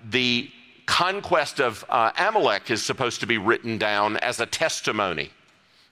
the 0.10 0.50
conquest 0.92 1.62
of 1.62 1.86
uh, 1.88 2.12
Amalek 2.18 2.70
is 2.70 2.84
supposed 2.84 3.22
to 3.22 3.26
be 3.26 3.38
written 3.38 3.78
down 3.78 4.18
as 4.18 4.42
a 4.42 4.46
testimony 4.46 5.30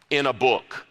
in 0.10 0.26
a 0.26 0.34
book. 0.34 0.86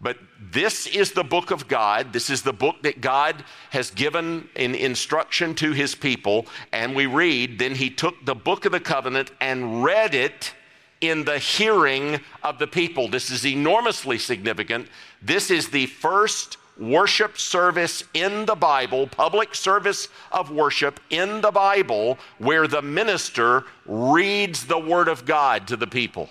But 0.00 0.18
this 0.40 0.88
is 0.88 1.12
the 1.12 1.22
book 1.22 1.52
of 1.52 1.68
God. 1.68 2.12
This 2.12 2.28
is 2.28 2.42
the 2.42 2.52
book 2.52 2.82
that 2.82 3.00
God 3.00 3.44
has 3.70 3.92
given 3.92 4.48
in 4.56 4.74
instruction 4.74 5.54
to 5.54 5.70
his 5.70 5.94
people. 5.94 6.46
And 6.72 6.96
we 6.96 7.06
read, 7.06 7.60
Then 7.60 7.76
he 7.76 7.88
took 7.88 8.26
the 8.26 8.34
book 8.34 8.64
of 8.64 8.72
the 8.72 8.80
covenant 8.80 9.30
and 9.40 9.84
read 9.84 10.12
it 10.12 10.52
in 11.00 11.24
the 11.24 11.38
hearing 11.38 12.18
of 12.42 12.58
the 12.58 12.66
people. 12.66 13.06
This 13.06 13.30
is 13.30 13.46
enormously 13.46 14.18
significant. 14.18 14.88
This 15.22 15.52
is 15.52 15.68
the 15.68 15.86
first 15.86 16.58
worship 16.78 17.38
service 17.38 18.04
in 18.14 18.44
the 18.46 18.54
Bible, 18.54 19.06
public 19.06 19.54
service 19.54 20.08
of 20.30 20.50
worship 20.50 21.00
in 21.10 21.40
the 21.40 21.50
Bible, 21.50 22.18
where 22.38 22.66
the 22.66 22.82
minister 22.82 23.64
reads 23.86 24.66
the 24.66 24.78
Word 24.78 25.08
of 25.08 25.24
God 25.24 25.66
to 25.68 25.76
the 25.76 25.86
people. 25.86 26.30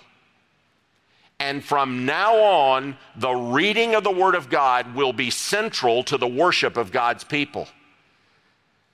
And 1.38 1.62
from 1.62 2.06
now 2.06 2.36
on, 2.36 2.96
the 3.16 3.34
reading 3.34 3.94
of 3.94 4.04
the 4.04 4.10
Word 4.10 4.34
of 4.34 4.48
God 4.48 4.94
will 4.94 5.12
be 5.12 5.30
central 5.30 6.02
to 6.04 6.16
the 6.16 6.26
worship 6.26 6.76
of 6.76 6.92
God's 6.92 7.24
people. 7.24 7.68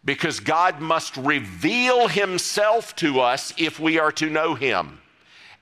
Because 0.04 0.40
God 0.40 0.80
must 0.80 1.16
reveal 1.16 2.09
Himself 2.09 2.97
to 2.97 3.21
us 3.21 3.54
if 3.56 3.78
we 3.78 3.99
are 3.99 4.11
to 4.12 4.28
know 4.28 4.54
Him. 4.54 5.01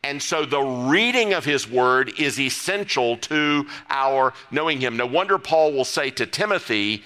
And 0.03 0.23
so 0.23 0.47
the 0.47 0.63
reading 0.63 1.35
of 1.35 1.45
His 1.45 1.69
Word 1.69 2.19
is 2.19 2.41
essential 2.41 3.17
to 3.19 3.67
our 3.91 4.33
knowing 4.51 4.81
Him. 4.81 4.97
No 4.97 5.07
wonder 5.07 5.39
Paul 5.39 5.73
will 5.73 5.85
say 5.85 6.11
to 6.11 6.27
Timothy, 6.27 7.05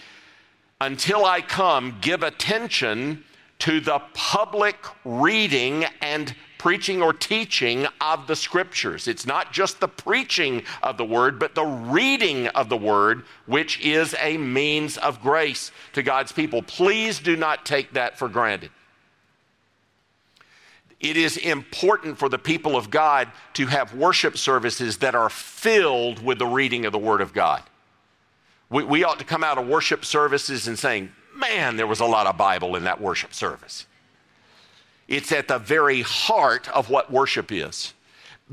Until 0.80 1.24
I 1.24 1.40
come, 1.40 1.98
give 2.00 2.22
attention 2.22 3.24
to 3.60 3.80
the 3.80 4.00
public 4.12 4.76
reading 5.04 5.86
and 6.00 6.34
preaching 6.58 7.02
or 7.02 7.12
teaching 7.12 7.86
of 8.00 8.26
the 8.26 8.36
scriptures. 8.36 9.06
It's 9.06 9.26
not 9.26 9.52
just 9.52 9.80
the 9.80 9.88
preaching 9.88 10.62
of 10.82 10.96
the 10.96 11.04
word, 11.04 11.38
but 11.38 11.54
the 11.54 11.64
reading 11.64 12.46
of 12.48 12.68
the 12.68 12.76
word, 12.76 13.24
which 13.46 13.78
is 13.80 14.14
a 14.18 14.38
means 14.38 14.96
of 14.96 15.20
grace 15.20 15.72
to 15.92 16.02
God's 16.02 16.32
people. 16.32 16.62
Please 16.62 17.18
do 17.18 17.36
not 17.36 17.66
take 17.66 17.92
that 17.92 18.18
for 18.18 18.28
granted. 18.28 18.70
It 21.00 21.16
is 21.16 21.36
important 21.36 22.18
for 22.18 22.28
the 22.28 22.38
people 22.38 22.76
of 22.76 22.90
God 22.90 23.28
to 23.54 23.66
have 23.66 23.94
worship 23.94 24.38
services 24.38 24.98
that 24.98 25.14
are 25.14 25.28
filled 25.28 26.22
with 26.24 26.38
the 26.38 26.46
reading 26.46 26.86
of 26.86 26.92
the 26.92 26.98
Word 26.98 27.20
of 27.20 27.32
God. 27.32 27.62
We, 28.70 28.84
we 28.84 29.04
ought 29.04 29.18
to 29.18 29.24
come 29.24 29.44
out 29.44 29.58
of 29.58 29.66
worship 29.66 30.04
services 30.04 30.68
and 30.68 30.78
saying, 30.78 31.12
man, 31.34 31.76
there 31.76 31.86
was 31.86 32.00
a 32.00 32.06
lot 32.06 32.26
of 32.26 32.36
Bible 32.36 32.76
in 32.76 32.84
that 32.84 33.00
worship 33.00 33.34
service. 33.34 33.86
It's 35.08 35.32
at 35.32 35.48
the 35.48 35.58
very 35.58 36.02
heart 36.02 36.68
of 36.70 36.88
what 36.88 37.12
worship 37.12 37.52
is 37.52 37.92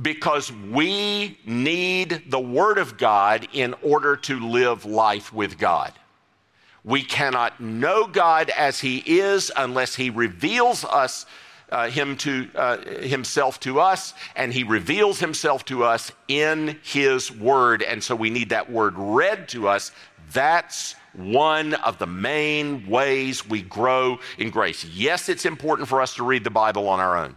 because 0.02 0.52
we 0.52 1.38
need 1.46 2.24
the 2.30 2.40
Word 2.40 2.78
of 2.78 2.98
God 2.98 3.48
in 3.54 3.76
order 3.82 4.16
to 4.18 4.40
live 4.40 4.86
life 4.86 5.34
with 5.34 5.58
God. 5.58 5.94
We 6.84 7.04
cannot 7.04 7.60
know 7.60 8.08
God 8.08 8.50
as 8.50 8.80
He 8.80 9.04
is 9.06 9.52
unless 9.56 9.96
He 9.96 10.10
reveals 10.10 10.84
us. 10.86 11.26
Uh, 11.72 11.90
him 11.90 12.18
to 12.18 12.50
uh, 12.56 12.78
himself 13.00 13.58
to 13.58 13.80
us 13.80 14.14
and 14.36 14.52
he 14.52 14.62
reveals 14.64 15.20
himself 15.20 15.64
to 15.64 15.86
us 15.86 16.12
in 16.28 16.78
his 16.84 17.32
word 17.32 17.82
and 17.82 18.04
so 18.04 18.14
we 18.14 18.30
need 18.30 18.50
that 18.50 18.70
word 18.70 18.94
read 18.98 19.48
to 19.48 19.70
us 19.70 19.94
that's 20.34 20.96
one 21.14 21.74
of 21.76 21.98
the 21.98 22.08
main 22.08 22.88
ways 22.88 23.48
we 23.48 23.62
grow 23.62 24.20
in 24.38 24.50
grace. 24.50 24.86
Yes, 24.86 25.30
it's 25.30 25.46
important 25.46 25.88
for 25.88 26.02
us 26.02 26.16
to 26.16 26.24
read 26.24 26.44
the 26.44 26.50
Bible 26.50 26.88
on 26.88 27.00
our 27.00 27.18
own. 27.18 27.36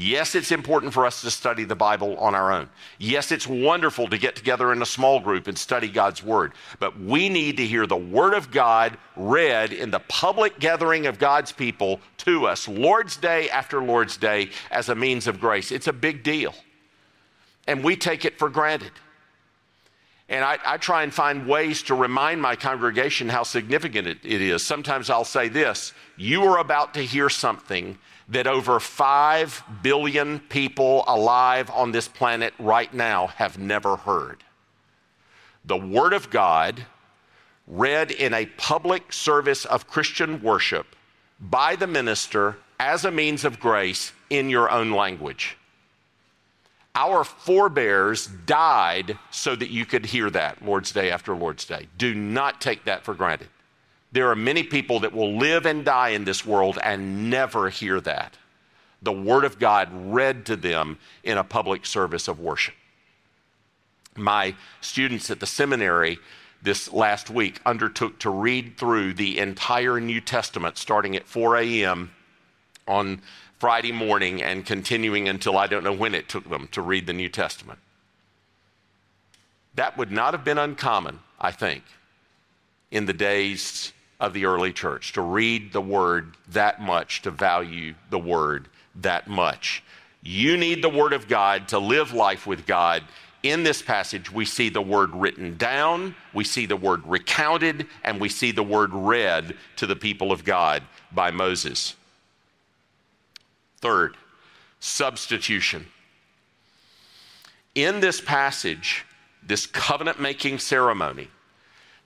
Yes, 0.00 0.36
it's 0.36 0.52
important 0.52 0.94
for 0.94 1.04
us 1.04 1.22
to 1.22 1.30
study 1.32 1.64
the 1.64 1.74
Bible 1.74 2.16
on 2.18 2.36
our 2.36 2.52
own. 2.52 2.70
Yes, 2.98 3.32
it's 3.32 3.48
wonderful 3.48 4.06
to 4.06 4.16
get 4.16 4.36
together 4.36 4.70
in 4.70 4.80
a 4.80 4.86
small 4.86 5.18
group 5.18 5.48
and 5.48 5.58
study 5.58 5.88
God's 5.88 6.22
Word. 6.22 6.52
But 6.78 7.00
we 7.00 7.28
need 7.28 7.56
to 7.56 7.66
hear 7.66 7.84
the 7.84 7.96
Word 7.96 8.32
of 8.34 8.52
God 8.52 8.96
read 9.16 9.72
in 9.72 9.90
the 9.90 9.98
public 9.98 10.60
gathering 10.60 11.06
of 11.06 11.18
God's 11.18 11.50
people 11.50 11.98
to 12.18 12.46
us, 12.46 12.68
Lord's 12.68 13.16
Day 13.16 13.50
after 13.50 13.82
Lord's 13.82 14.16
Day, 14.16 14.50
as 14.70 14.88
a 14.88 14.94
means 14.94 15.26
of 15.26 15.40
grace. 15.40 15.72
It's 15.72 15.88
a 15.88 15.92
big 15.92 16.22
deal. 16.22 16.54
And 17.66 17.82
we 17.82 17.96
take 17.96 18.24
it 18.24 18.38
for 18.38 18.48
granted. 18.48 18.92
And 20.28 20.44
I, 20.44 20.58
I, 20.64 20.76
try 20.76 21.02
and 21.02 21.12
find 21.12 21.48
ways 21.48 21.82
to 21.84 21.96
remind 21.96 22.40
my 22.40 22.54
congregation 22.54 23.28
how 23.28 23.42
significant 23.42 24.06
it, 24.06 24.18
it 24.22 24.42
is. 24.42 24.62
Sometimes 24.62 25.10
I'll 25.10 25.24
say 25.24 25.48
this 25.48 25.92
You 26.16 26.44
are 26.44 26.58
about 26.58 26.94
to 26.94 27.00
hear 27.00 27.28
something 27.28 27.98
that 28.28 28.46
over 28.46 28.78
5 28.78 29.64
billion 29.82 30.40
people 30.40 31.04
alive 31.06 31.70
on 31.70 31.92
this 31.92 32.08
planet 32.08 32.52
right 32.58 32.92
now 32.92 33.28
have 33.28 33.58
never 33.58 33.96
heard. 33.96 34.44
The 35.64 35.76
Word 35.76 36.12
of 36.12 36.30
God, 36.30 36.86
read 37.66 38.10
in 38.10 38.32
a 38.32 38.46
public 38.46 39.12
service 39.12 39.64
of 39.66 39.86
Christian 39.86 40.42
worship 40.42 40.96
by 41.38 41.76
the 41.76 41.86
minister 41.86 42.56
as 42.80 43.04
a 43.04 43.10
means 43.10 43.44
of 43.44 43.60
grace 43.60 44.12
in 44.30 44.48
your 44.48 44.70
own 44.70 44.90
language. 44.90 45.56
Our 46.94 47.22
forebears 47.22 48.26
died 48.26 49.18
so 49.30 49.54
that 49.54 49.70
you 49.70 49.86
could 49.86 50.06
hear 50.06 50.30
that 50.30 50.64
Lord's 50.64 50.90
Day 50.90 51.10
after 51.10 51.34
Lord's 51.34 51.64
Day. 51.64 51.88
Do 51.96 52.14
not 52.14 52.60
take 52.60 52.84
that 52.86 53.04
for 53.04 53.14
granted. 53.14 53.48
There 54.10 54.30
are 54.30 54.36
many 54.36 54.62
people 54.62 55.00
that 55.00 55.12
will 55.12 55.36
live 55.36 55.66
and 55.66 55.84
die 55.84 56.10
in 56.10 56.24
this 56.24 56.46
world 56.46 56.78
and 56.82 57.30
never 57.30 57.68
hear 57.68 58.00
that. 58.00 58.36
The 59.02 59.12
Word 59.12 59.44
of 59.44 59.58
God 59.58 59.90
read 59.92 60.46
to 60.46 60.56
them 60.56 60.98
in 61.22 61.38
a 61.38 61.44
public 61.44 61.84
service 61.86 62.26
of 62.26 62.40
worship. 62.40 62.74
My 64.16 64.54
students 64.80 65.30
at 65.30 65.40
the 65.40 65.46
seminary 65.46 66.18
this 66.62 66.92
last 66.92 67.30
week 67.30 67.60
undertook 67.64 68.18
to 68.20 68.30
read 68.30 68.76
through 68.76 69.14
the 69.14 69.38
entire 69.38 70.00
New 70.00 70.20
Testament 70.20 70.76
starting 70.76 71.14
at 71.14 71.28
4 71.28 71.58
a.m. 71.58 72.10
on 72.88 73.22
Friday 73.58 73.92
morning 73.92 74.42
and 74.42 74.66
continuing 74.66 75.28
until 75.28 75.56
I 75.56 75.66
don't 75.68 75.84
know 75.84 75.92
when 75.92 76.14
it 76.14 76.28
took 76.28 76.48
them 76.48 76.68
to 76.72 76.82
read 76.82 77.06
the 77.06 77.12
New 77.12 77.28
Testament. 77.28 77.78
That 79.74 79.96
would 79.96 80.10
not 80.10 80.34
have 80.34 80.44
been 80.44 80.58
uncommon, 80.58 81.20
I 81.40 81.52
think, 81.52 81.84
in 82.90 83.06
the 83.06 83.12
days 83.12 83.92
of 84.20 84.32
the 84.32 84.44
early 84.44 84.72
church 84.72 85.12
to 85.12 85.20
read 85.20 85.72
the 85.72 85.80
Word 85.80 86.36
that 86.48 86.80
much, 86.80 87.22
to 87.22 87.30
value 87.30 87.94
the 88.10 88.18
Word 88.18 88.68
that 88.96 89.28
much. 89.28 89.82
You 90.22 90.56
need 90.56 90.82
the 90.82 90.88
Word 90.88 91.12
of 91.12 91.28
God 91.28 91.68
to 91.68 91.78
live 91.78 92.12
life 92.12 92.46
with 92.46 92.66
God. 92.66 93.04
In 93.42 93.62
this 93.62 93.80
passage, 93.80 94.32
we 94.32 94.44
see 94.44 94.68
the 94.68 94.82
Word 94.82 95.14
written 95.14 95.56
down, 95.56 96.16
we 96.34 96.42
see 96.42 96.66
the 96.66 96.76
Word 96.76 97.06
recounted, 97.06 97.86
and 98.02 98.20
we 98.20 98.28
see 98.28 98.50
the 98.50 98.64
Word 98.64 98.90
read 98.92 99.56
to 99.76 99.86
the 99.86 99.94
people 99.96 100.32
of 100.32 100.44
God 100.44 100.82
by 101.12 101.30
Moses. 101.30 101.94
Third, 103.80 104.16
substitution. 104.80 105.86
In 107.76 108.00
this 108.00 108.20
passage, 108.20 109.06
this 109.40 109.66
covenant 109.66 110.20
making 110.20 110.58
ceremony, 110.58 111.28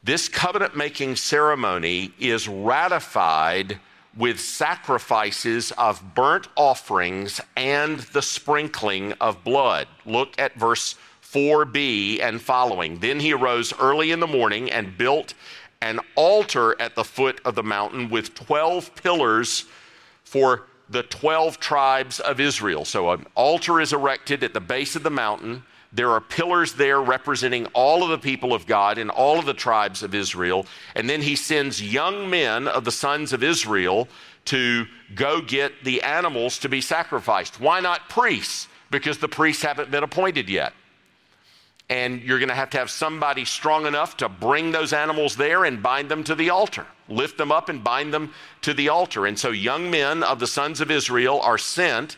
this 0.02 0.28
covenant 0.28 0.76
making 0.76 1.16
ceremony 1.16 2.12
is 2.18 2.48
ratified 2.48 3.78
with 4.16 4.40
sacrifices 4.40 5.72
of 5.72 6.14
burnt 6.14 6.48
offerings 6.56 7.40
and 7.56 8.00
the 8.00 8.22
sprinkling 8.22 9.12
of 9.20 9.42
blood. 9.44 9.86
Look 10.04 10.38
at 10.38 10.54
verse 10.54 10.96
4b 11.22 12.20
and 12.20 12.42
following. 12.42 12.98
Then 12.98 13.20
he 13.20 13.32
arose 13.32 13.72
early 13.78 14.10
in 14.10 14.20
the 14.20 14.26
morning 14.26 14.70
and 14.70 14.98
built 14.98 15.34
an 15.80 15.98
altar 16.14 16.80
at 16.80 16.94
the 16.94 17.04
foot 17.04 17.40
of 17.44 17.54
the 17.54 17.62
mountain 17.62 18.10
with 18.10 18.34
12 18.34 18.94
pillars 18.96 19.64
for 20.24 20.66
the 20.90 21.02
12 21.04 21.58
tribes 21.58 22.20
of 22.20 22.38
Israel. 22.38 22.84
So 22.84 23.10
an 23.12 23.26
altar 23.34 23.80
is 23.80 23.92
erected 23.92 24.44
at 24.44 24.52
the 24.52 24.60
base 24.60 24.94
of 24.94 25.02
the 25.02 25.10
mountain. 25.10 25.62
There 25.92 26.10
are 26.10 26.20
pillars 26.20 26.72
there 26.72 27.00
representing 27.00 27.66
all 27.74 28.02
of 28.02 28.10
the 28.10 28.18
people 28.18 28.54
of 28.54 28.66
God 28.66 28.98
and 28.98 29.10
all 29.10 29.38
of 29.38 29.44
the 29.44 29.54
tribes 29.54 30.02
of 30.02 30.14
Israel. 30.14 30.66
And 30.94 31.08
then 31.08 31.20
he 31.20 31.36
sends 31.36 31.82
young 31.82 32.30
men 32.30 32.66
of 32.66 32.84
the 32.84 32.92
sons 32.92 33.32
of 33.32 33.42
Israel 33.42 34.08
to 34.46 34.86
go 35.14 35.40
get 35.40 35.84
the 35.84 36.02
animals 36.02 36.58
to 36.60 36.68
be 36.68 36.80
sacrificed. 36.80 37.60
Why 37.60 37.80
not 37.80 38.08
priests? 38.08 38.68
Because 38.90 39.18
the 39.18 39.28
priests 39.28 39.62
haven't 39.62 39.90
been 39.90 40.02
appointed 40.02 40.48
yet 40.48 40.72
and 41.92 42.22
you're 42.22 42.38
going 42.38 42.48
to 42.48 42.54
have 42.54 42.70
to 42.70 42.78
have 42.78 42.90
somebody 42.90 43.44
strong 43.44 43.84
enough 43.84 44.16
to 44.16 44.26
bring 44.26 44.72
those 44.72 44.94
animals 44.94 45.36
there 45.36 45.66
and 45.66 45.82
bind 45.82 46.10
them 46.10 46.24
to 46.24 46.34
the 46.34 46.48
altar, 46.48 46.86
lift 47.06 47.36
them 47.36 47.52
up 47.52 47.68
and 47.68 47.84
bind 47.84 48.14
them 48.14 48.32
to 48.62 48.72
the 48.72 48.88
altar. 48.88 49.26
And 49.26 49.38
so 49.38 49.50
young 49.50 49.90
men 49.90 50.22
of 50.22 50.38
the 50.38 50.46
sons 50.46 50.80
of 50.80 50.90
Israel 50.90 51.38
are 51.42 51.58
sent 51.58 52.16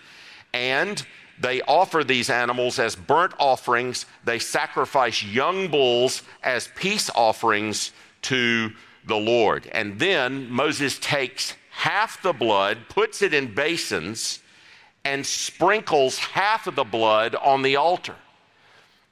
and 0.53 1.05
they 1.39 1.63
offer 1.63 2.05
these 2.05 2.31
animals 2.31 2.79
as 2.79 2.95
burnt 2.95 3.35
offerings. 3.39 4.07
They 4.25 4.39
sacrifice 4.39 5.23
young 5.23 5.69
bulls 5.69 6.23
as 6.43 6.69
peace 6.77 7.11
offerings 7.15 7.93
to 8.23 8.71
the 9.07 9.17
Lord. 9.17 9.67
And 9.73 9.99
then 9.99 10.51
Moses 10.51 10.99
takes 10.99 11.55
half 11.71 12.23
the 12.23 12.33
blood, 12.33 12.79
puts 12.89 13.21
it 13.21 13.35
in 13.35 13.55
basins, 13.55 14.41
and 15.05 15.27
sprinkles 15.27 16.19
half 16.19 16.67
of 16.67 16.77
the 16.77 16.85
blood 16.85 17.35
on 17.35 17.63
the 17.63 17.77
altar. 17.77 18.17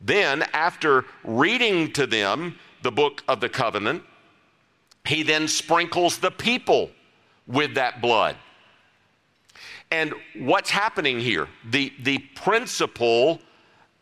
Then, 0.00 0.42
after 0.52 1.04
reading 1.22 1.92
to 1.92 2.06
them 2.06 2.58
the 2.82 2.90
book 2.90 3.22
of 3.28 3.40
the 3.40 3.48
covenant, 3.48 4.02
he 5.04 5.22
then 5.22 5.48
sprinkles 5.48 6.18
the 6.18 6.30
people 6.30 6.90
with 7.46 7.74
that 7.74 8.00
blood. 8.00 8.36
And 9.92 10.14
what's 10.38 10.70
happening 10.70 11.20
here? 11.20 11.48
The, 11.68 11.92
the 12.00 12.18
principle 12.34 13.42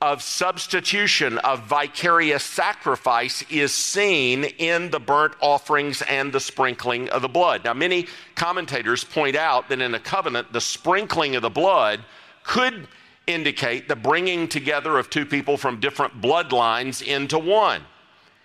of 0.01 0.23
substitution, 0.23 1.39
of 1.39 1.65
vicarious 1.65 2.45
sacrifice, 2.45 3.43
is 3.51 3.75
seen 3.75 4.45
in 4.45 4.91
the 4.93 5.01
burnt 5.01 5.35
offerings 5.43 6.01
and 6.03 6.33
the 6.33 6.39
sprinkling 6.39 7.09
of 7.09 7.23
the 7.23 7.29
blood. 7.29 7.65
Now, 7.65 7.75
many 7.75 8.07
commentators 8.37 9.03
point 9.03 9.35
out 9.35 9.69
that 9.69 9.81
in 9.81 9.93
a 9.93 9.99
covenant, 9.99 10.53
the 10.53 10.61
sprinkling 10.61 11.35
of 11.35 11.43
the 11.43 11.51
blood 11.51 12.05
could 12.45 12.87
indicate 13.27 13.89
the 13.89 13.97
bringing 13.97 14.47
together 14.47 14.97
of 14.97 15.11
two 15.11 15.27
people 15.27 15.57
from 15.57 15.81
different 15.81 16.21
bloodlines 16.21 17.03
into 17.03 17.37
one. 17.37 17.83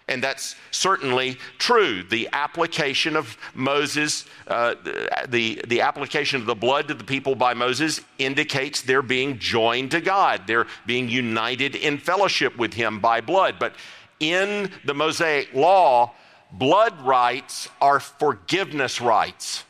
And 0.07 0.23
that's 0.23 0.55
certainly 0.69 1.37
true. 1.57 2.03
The 2.03 2.29
application 2.31 3.15
of 3.15 3.37
Moses, 3.55 4.25
uh, 4.47 4.75
the, 5.27 5.61
the 5.67 5.81
application 5.81 6.39
of 6.39 6.45
the 6.45 6.53
blood 6.53 6.87
to 6.89 6.93
the 6.93 7.03
people 7.03 7.33
by 7.33 7.55
Moses 7.55 8.01
indicates 8.19 8.83
they're 8.83 9.01
being 9.01 9.39
joined 9.39 9.91
to 9.91 10.01
God. 10.01 10.43
They're 10.45 10.67
being 10.85 11.09
united 11.09 11.75
in 11.75 11.97
fellowship 11.97 12.55
with 12.55 12.73
Him 12.73 12.99
by 12.99 13.19
blood. 13.19 13.55
But 13.59 13.73
in 14.19 14.69
the 14.85 14.93
Mosaic 14.93 15.53
law, 15.55 16.13
blood 16.51 16.99
rites 17.01 17.67
are 17.81 17.99
forgiveness 17.99 19.01
rites. 19.01 19.63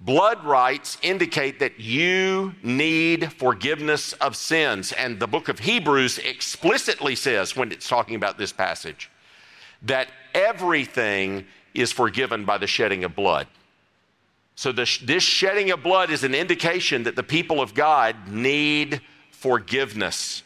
Blood 0.00 0.44
rites 0.44 0.98
indicate 1.02 1.60
that 1.60 1.80
you 1.80 2.54
need 2.62 3.32
forgiveness 3.32 4.12
of 4.14 4.36
sins. 4.36 4.92
And 4.92 5.18
the 5.18 5.26
book 5.26 5.48
of 5.48 5.60
Hebrews 5.60 6.18
explicitly 6.18 7.14
says, 7.16 7.56
when 7.56 7.72
it's 7.72 7.88
talking 7.88 8.16
about 8.16 8.36
this 8.36 8.52
passage, 8.52 9.10
that 9.82 10.08
everything 10.34 11.46
is 11.74 11.92
forgiven 11.92 12.44
by 12.44 12.58
the 12.58 12.66
shedding 12.66 13.04
of 13.04 13.14
blood. 13.14 13.46
So, 14.56 14.70
this, 14.70 14.98
this 14.98 15.22
shedding 15.22 15.70
of 15.72 15.82
blood 15.82 16.10
is 16.10 16.22
an 16.22 16.34
indication 16.34 17.02
that 17.04 17.16
the 17.16 17.24
people 17.24 17.60
of 17.60 17.74
God 17.74 18.28
need 18.28 19.00
forgiveness. 19.32 20.42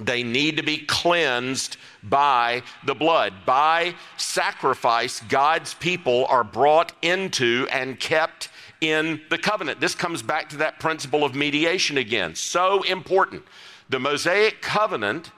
They 0.00 0.22
need 0.22 0.56
to 0.58 0.62
be 0.62 0.78
cleansed 0.78 1.76
by 2.02 2.62
the 2.84 2.94
blood. 2.94 3.32
By 3.44 3.94
sacrifice, 4.16 5.20
God's 5.28 5.74
people 5.74 6.26
are 6.26 6.44
brought 6.44 6.92
into 7.02 7.66
and 7.72 7.98
kept 7.98 8.48
in 8.80 9.20
the 9.28 9.38
covenant. 9.38 9.80
This 9.80 9.94
comes 9.94 10.22
back 10.22 10.48
to 10.50 10.58
that 10.58 10.78
principle 10.78 11.24
of 11.24 11.34
mediation 11.34 11.98
again. 11.98 12.34
So 12.36 12.82
important. 12.84 13.42
The 13.88 13.98
Mosaic 13.98 14.62
covenant, 14.62 15.32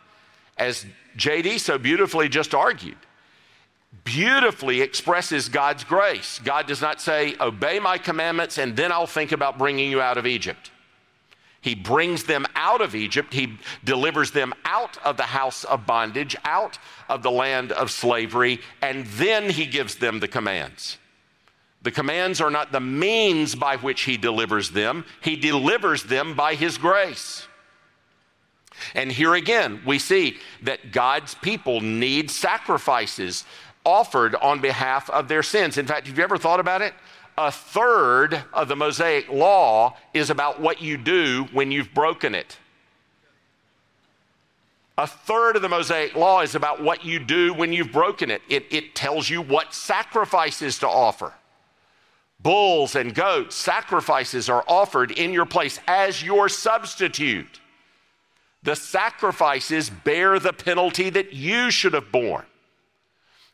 as 0.58 0.84
JD 1.16 1.60
so 1.60 1.78
beautifully 1.78 2.28
just 2.28 2.54
argued, 2.54 2.98
beautifully 4.04 4.82
expresses 4.82 5.48
God's 5.48 5.84
grace. 5.84 6.38
God 6.44 6.66
does 6.66 6.82
not 6.82 7.00
say, 7.00 7.34
Obey 7.40 7.78
my 7.78 7.96
commandments 7.96 8.58
and 8.58 8.76
then 8.76 8.92
I'll 8.92 9.06
think 9.06 9.32
about 9.32 9.56
bringing 9.56 9.90
you 9.90 10.00
out 10.02 10.18
of 10.18 10.26
Egypt. 10.26 10.70
He 11.60 11.74
brings 11.74 12.24
them 12.24 12.46
out 12.54 12.80
of 12.80 12.94
Egypt. 12.94 13.34
He 13.34 13.58
delivers 13.84 14.30
them 14.30 14.54
out 14.64 14.96
of 15.04 15.16
the 15.16 15.24
house 15.24 15.64
of 15.64 15.86
bondage, 15.86 16.34
out 16.44 16.78
of 17.08 17.22
the 17.22 17.30
land 17.30 17.72
of 17.72 17.90
slavery, 17.90 18.60
and 18.80 19.06
then 19.06 19.50
he 19.50 19.66
gives 19.66 19.96
them 19.96 20.20
the 20.20 20.28
commands. 20.28 20.96
The 21.82 21.90
commands 21.90 22.40
are 22.40 22.50
not 22.50 22.72
the 22.72 22.80
means 22.80 23.54
by 23.54 23.76
which 23.76 24.02
he 24.02 24.16
delivers 24.16 24.70
them, 24.70 25.04
he 25.22 25.36
delivers 25.36 26.04
them 26.04 26.34
by 26.34 26.54
his 26.54 26.78
grace. 26.78 27.46
And 28.94 29.12
here 29.12 29.34
again, 29.34 29.82
we 29.84 29.98
see 29.98 30.38
that 30.62 30.92
God's 30.92 31.34
people 31.34 31.80
need 31.80 32.30
sacrifices 32.30 33.44
offered 33.84 34.34
on 34.36 34.60
behalf 34.60 35.08
of 35.10 35.28
their 35.28 35.42
sins. 35.42 35.78
In 35.78 35.86
fact, 35.86 36.06
have 36.06 36.16
you 36.16 36.24
ever 36.24 36.38
thought 36.38 36.60
about 36.60 36.82
it? 36.82 36.94
A 37.36 37.50
third 37.50 38.42
of 38.52 38.68
the 38.68 38.76
Mosaic 38.76 39.28
law 39.28 39.96
is 40.12 40.30
about 40.30 40.60
what 40.60 40.82
you 40.82 40.96
do 40.96 41.48
when 41.52 41.70
you've 41.70 41.92
broken 41.94 42.34
it. 42.34 42.58
A 44.98 45.06
third 45.06 45.56
of 45.56 45.62
the 45.62 45.68
Mosaic 45.68 46.14
law 46.14 46.42
is 46.42 46.54
about 46.54 46.82
what 46.82 47.04
you 47.04 47.18
do 47.18 47.54
when 47.54 47.72
you've 47.72 47.92
broken 47.92 48.30
it. 48.30 48.42
It, 48.50 48.66
it 48.70 48.94
tells 48.94 49.30
you 49.30 49.40
what 49.40 49.72
sacrifices 49.72 50.78
to 50.80 50.88
offer. 50.88 51.32
Bulls 52.42 52.96
and 52.96 53.14
goats, 53.14 53.56
sacrifices 53.56 54.48
are 54.48 54.64
offered 54.66 55.10
in 55.12 55.32
your 55.32 55.46
place 55.46 55.80
as 55.86 56.22
your 56.22 56.48
substitute. 56.48 57.60
The 58.62 58.76
sacrifices 58.76 59.88
bear 59.88 60.38
the 60.38 60.52
penalty 60.52 61.08
that 61.10 61.32
you 61.32 61.70
should 61.70 61.94
have 61.94 62.12
borne. 62.12 62.44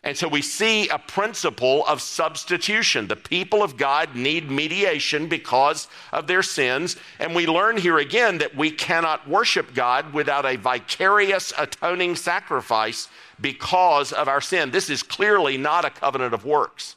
And 0.06 0.16
so 0.16 0.28
we 0.28 0.40
see 0.40 0.88
a 0.88 1.00
principle 1.00 1.84
of 1.84 2.00
substitution. 2.00 3.08
The 3.08 3.16
people 3.16 3.64
of 3.64 3.76
God 3.76 4.14
need 4.14 4.48
mediation 4.48 5.28
because 5.28 5.88
of 6.12 6.28
their 6.28 6.44
sins. 6.44 6.94
And 7.18 7.34
we 7.34 7.48
learn 7.48 7.76
here 7.76 7.98
again 7.98 8.38
that 8.38 8.54
we 8.54 8.70
cannot 8.70 9.28
worship 9.28 9.74
God 9.74 10.12
without 10.12 10.46
a 10.46 10.54
vicarious 10.58 11.52
atoning 11.58 12.14
sacrifice 12.14 13.08
because 13.40 14.12
of 14.12 14.28
our 14.28 14.40
sin. 14.40 14.70
This 14.70 14.90
is 14.90 15.02
clearly 15.02 15.58
not 15.58 15.84
a 15.84 15.90
covenant 15.90 16.34
of 16.34 16.44
works. 16.44 16.94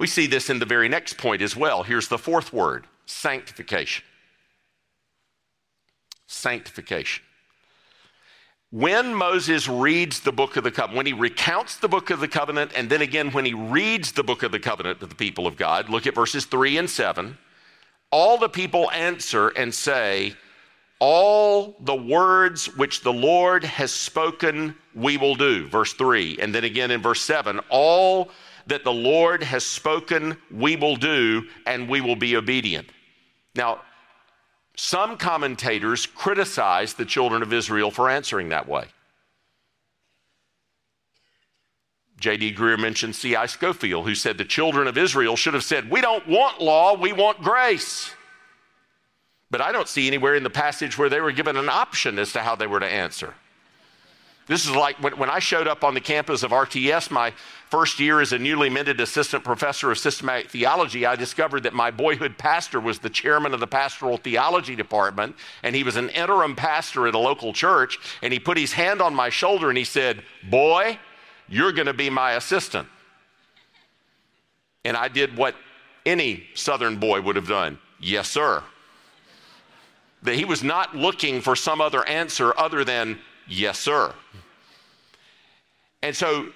We 0.00 0.06
see 0.06 0.26
this 0.26 0.48
in 0.48 0.60
the 0.60 0.64
very 0.64 0.88
next 0.88 1.18
point 1.18 1.42
as 1.42 1.54
well. 1.54 1.82
Here's 1.82 2.08
the 2.08 2.16
fourth 2.16 2.54
word 2.54 2.86
sanctification. 3.04 4.02
Sanctification 6.26 7.22
when 8.72 9.14
Moses 9.14 9.68
reads 9.68 10.20
the 10.20 10.32
book 10.32 10.56
of 10.56 10.64
the 10.64 10.70
covenant, 10.70 10.96
when 10.96 11.06
he 11.06 11.12
recounts 11.12 11.76
the 11.76 11.88
book 11.88 12.08
of 12.08 12.20
the 12.20 12.26
covenant, 12.26 12.72
and 12.74 12.88
then 12.88 13.02
again 13.02 13.30
when 13.30 13.44
he 13.44 13.52
reads 13.52 14.12
the 14.12 14.24
book 14.24 14.42
of 14.42 14.50
the 14.50 14.58
covenant 14.58 14.98
to 15.00 15.06
the 15.06 15.14
people 15.14 15.46
of 15.46 15.58
God, 15.58 15.90
look 15.90 16.06
at 16.06 16.14
verses 16.14 16.46
3 16.46 16.78
and 16.78 16.88
7. 16.88 17.36
All 18.10 18.38
the 18.38 18.48
people 18.48 18.90
answer 18.90 19.48
and 19.48 19.74
say, 19.74 20.34
All 21.00 21.76
the 21.80 21.94
words 21.94 22.74
which 22.76 23.02
the 23.02 23.12
Lord 23.12 23.62
has 23.62 23.92
spoken, 23.92 24.74
we 24.94 25.18
will 25.18 25.34
do. 25.34 25.66
Verse 25.66 25.92
3. 25.92 26.38
And 26.40 26.54
then 26.54 26.64
again 26.64 26.90
in 26.90 27.02
verse 27.02 27.20
7, 27.20 27.60
All 27.68 28.30
that 28.68 28.84
the 28.84 28.92
Lord 28.92 29.42
has 29.42 29.66
spoken, 29.66 30.34
we 30.50 30.76
will 30.76 30.96
do, 30.96 31.46
and 31.66 31.90
we 31.90 32.00
will 32.00 32.16
be 32.16 32.36
obedient. 32.36 32.88
Now, 33.54 33.82
some 34.76 35.16
commentators 35.16 36.06
criticize 36.06 36.94
the 36.94 37.04
children 37.04 37.42
of 37.42 37.52
Israel 37.52 37.90
for 37.90 38.08
answering 38.08 38.48
that 38.48 38.68
way. 38.68 38.86
J.D. 42.18 42.54
Greear 42.54 42.78
mentioned 42.78 43.16
C.I. 43.16 43.46
Scofield, 43.46 44.06
who 44.06 44.14
said 44.14 44.38
the 44.38 44.44
children 44.44 44.86
of 44.86 44.96
Israel 44.96 45.34
should 45.36 45.54
have 45.54 45.64
said, 45.64 45.90
We 45.90 46.00
don't 46.00 46.26
want 46.28 46.60
law, 46.60 46.94
we 46.94 47.12
want 47.12 47.42
grace. 47.42 48.12
But 49.50 49.60
I 49.60 49.72
don't 49.72 49.88
see 49.88 50.06
anywhere 50.06 50.36
in 50.36 50.44
the 50.44 50.50
passage 50.50 50.96
where 50.96 51.10
they 51.10 51.20
were 51.20 51.32
given 51.32 51.56
an 51.56 51.68
option 51.68 52.18
as 52.18 52.32
to 52.32 52.40
how 52.40 52.54
they 52.54 52.66
were 52.66 52.80
to 52.80 52.86
answer. 52.86 53.34
This 54.46 54.64
is 54.64 54.72
like 54.72 55.00
when, 55.02 55.16
when 55.18 55.30
I 55.30 55.38
showed 55.38 55.68
up 55.68 55.84
on 55.84 55.94
the 55.94 56.00
campus 56.00 56.42
of 56.42 56.50
RTS 56.50 57.10
my 57.10 57.32
first 57.70 58.00
year 58.00 58.20
as 58.20 58.32
a 58.32 58.38
newly 58.38 58.68
minted 58.68 59.00
assistant 59.00 59.44
professor 59.44 59.90
of 59.90 59.98
systematic 59.98 60.50
theology, 60.50 61.06
I 61.06 61.16
discovered 61.16 61.62
that 61.62 61.72
my 61.72 61.90
boyhood 61.90 62.36
pastor 62.36 62.80
was 62.80 62.98
the 62.98 63.08
chairman 63.10 63.54
of 63.54 63.60
the 63.60 63.66
pastoral 63.66 64.16
theology 64.16 64.74
department, 64.74 65.36
and 65.62 65.74
he 65.74 65.84
was 65.84 65.96
an 65.96 66.08
interim 66.10 66.56
pastor 66.56 67.06
at 67.06 67.14
a 67.14 67.18
local 67.18 67.52
church. 67.52 67.98
And 68.20 68.32
he 68.32 68.38
put 68.38 68.58
his 68.58 68.72
hand 68.72 69.00
on 69.00 69.14
my 69.14 69.30
shoulder 69.30 69.68
and 69.68 69.78
he 69.78 69.84
said, 69.84 70.22
Boy, 70.50 70.98
you're 71.48 71.72
going 71.72 71.86
to 71.86 71.94
be 71.94 72.10
my 72.10 72.32
assistant. 72.32 72.88
And 74.84 74.96
I 74.96 75.08
did 75.08 75.36
what 75.36 75.54
any 76.04 76.44
Southern 76.54 76.96
boy 76.96 77.20
would 77.20 77.36
have 77.36 77.48
done 77.48 77.78
yes, 78.02 78.28
sir. 78.28 78.62
That 80.22 80.34
he 80.34 80.44
was 80.44 80.62
not 80.62 80.94
looking 80.94 81.40
for 81.40 81.56
some 81.56 81.80
other 81.80 82.06
answer 82.06 82.56
other 82.58 82.84
than 82.84 83.18
Yes, 83.52 83.78
sir. 83.78 84.14
And 86.02 86.16
so 86.16 86.48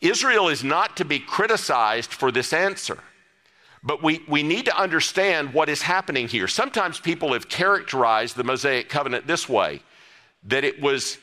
Israel 0.00 0.48
is 0.48 0.64
not 0.64 0.96
to 0.96 1.04
be 1.04 1.18
criticized 1.18 2.12
for 2.12 2.32
this 2.32 2.52
answer. 2.54 2.98
But 3.84 4.02
we, 4.02 4.22
we 4.28 4.42
need 4.42 4.64
to 4.66 4.76
understand 4.76 5.52
what 5.52 5.68
is 5.68 5.82
happening 5.82 6.28
here. 6.28 6.48
Sometimes 6.48 7.00
people 7.00 7.34
have 7.34 7.48
characterized 7.48 8.36
the 8.36 8.44
Mosaic 8.44 8.88
covenant 8.88 9.26
this 9.26 9.48
way 9.48 9.82
that 10.44 10.64
it 10.64 10.80
was 10.80 11.18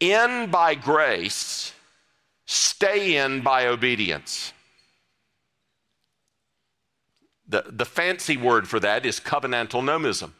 in 0.00 0.50
by 0.50 0.74
grace, 0.74 1.72
stay 2.46 3.16
in 3.16 3.42
by 3.42 3.66
obedience. 3.66 4.52
The, 7.48 7.64
the 7.68 7.84
fancy 7.84 8.36
word 8.36 8.66
for 8.66 8.80
that 8.80 9.06
is 9.06 9.20
covenantal 9.20 9.82
nomism. 9.82 10.32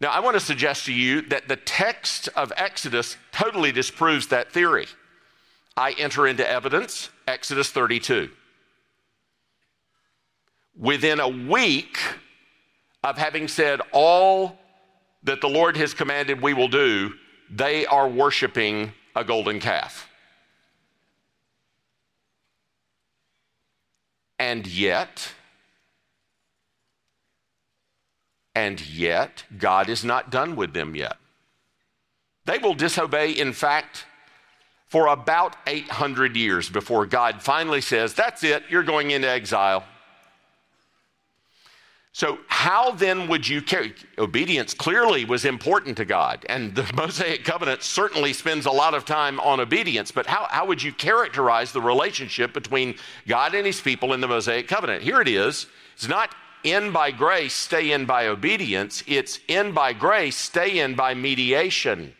Now, 0.00 0.10
I 0.10 0.20
want 0.20 0.34
to 0.34 0.40
suggest 0.40 0.86
to 0.86 0.92
you 0.92 1.22
that 1.22 1.48
the 1.48 1.56
text 1.56 2.28
of 2.36 2.52
Exodus 2.56 3.16
totally 3.32 3.72
disproves 3.72 4.28
that 4.28 4.52
theory. 4.52 4.86
I 5.76 5.92
enter 5.92 6.26
into 6.26 6.48
evidence, 6.48 7.10
Exodus 7.26 7.70
32. 7.70 8.30
Within 10.76 11.18
a 11.18 11.28
week 11.28 11.98
of 13.02 13.18
having 13.18 13.48
said 13.48 13.80
all 13.92 14.58
that 15.24 15.40
the 15.40 15.48
Lord 15.48 15.76
has 15.76 15.94
commanded 15.94 16.40
we 16.40 16.54
will 16.54 16.68
do, 16.68 17.14
they 17.50 17.84
are 17.86 18.08
worshiping 18.08 18.92
a 19.16 19.24
golden 19.24 19.58
calf. 19.58 20.08
And 24.38 24.64
yet, 24.66 25.32
And 28.58 28.84
yet, 28.88 29.44
God 29.56 29.88
is 29.88 30.04
not 30.04 30.32
done 30.32 30.56
with 30.56 30.72
them 30.72 30.96
yet. 30.96 31.16
They 32.44 32.58
will 32.58 32.74
disobey, 32.74 33.30
in 33.30 33.52
fact, 33.52 34.04
for 34.88 35.06
about 35.06 35.54
800 35.68 36.34
years 36.34 36.68
before 36.68 37.06
God 37.06 37.40
finally 37.40 37.80
says, 37.80 38.14
That's 38.14 38.42
it, 38.42 38.64
you're 38.68 38.82
going 38.82 39.12
into 39.12 39.28
exile. 39.28 39.84
So, 42.10 42.40
how 42.48 42.90
then 42.90 43.28
would 43.28 43.46
you 43.46 43.62
carry? 43.62 43.94
Obedience 44.18 44.74
clearly 44.74 45.24
was 45.24 45.44
important 45.44 45.96
to 45.98 46.04
God, 46.04 46.44
and 46.48 46.74
the 46.74 46.90
Mosaic 46.96 47.44
covenant 47.44 47.84
certainly 47.84 48.32
spends 48.32 48.66
a 48.66 48.72
lot 48.72 48.92
of 48.92 49.04
time 49.04 49.38
on 49.38 49.60
obedience, 49.60 50.10
but 50.10 50.26
how, 50.26 50.48
how 50.50 50.66
would 50.66 50.82
you 50.82 50.92
characterize 50.92 51.70
the 51.70 51.80
relationship 51.80 52.52
between 52.52 52.96
God 53.28 53.54
and 53.54 53.64
his 53.64 53.80
people 53.80 54.14
in 54.14 54.20
the 54.20 54.26
Mosaic 54.26 54.66
covenant? 54.66 55.04
Here 55.04 55.20
it 55.20 55.28
is. 55.28 55.68
It's 55.94 56.08
not 56.08 56.34
in 56.64 56.92
by 56.92 57.10
grace, 57.10 57.54
stay 57.54 57.92
in 57.92 58.06
by 58.06 58.26
obedience. 58.26 59.02
It's 59.06 59.40
in 59.48 59.72
by 59.72 59.92
grace, 59.92 60.36
stay 60.36 60.78
in 60.78 60.94
by 60.94 61.14
mediation. 61.14 62.14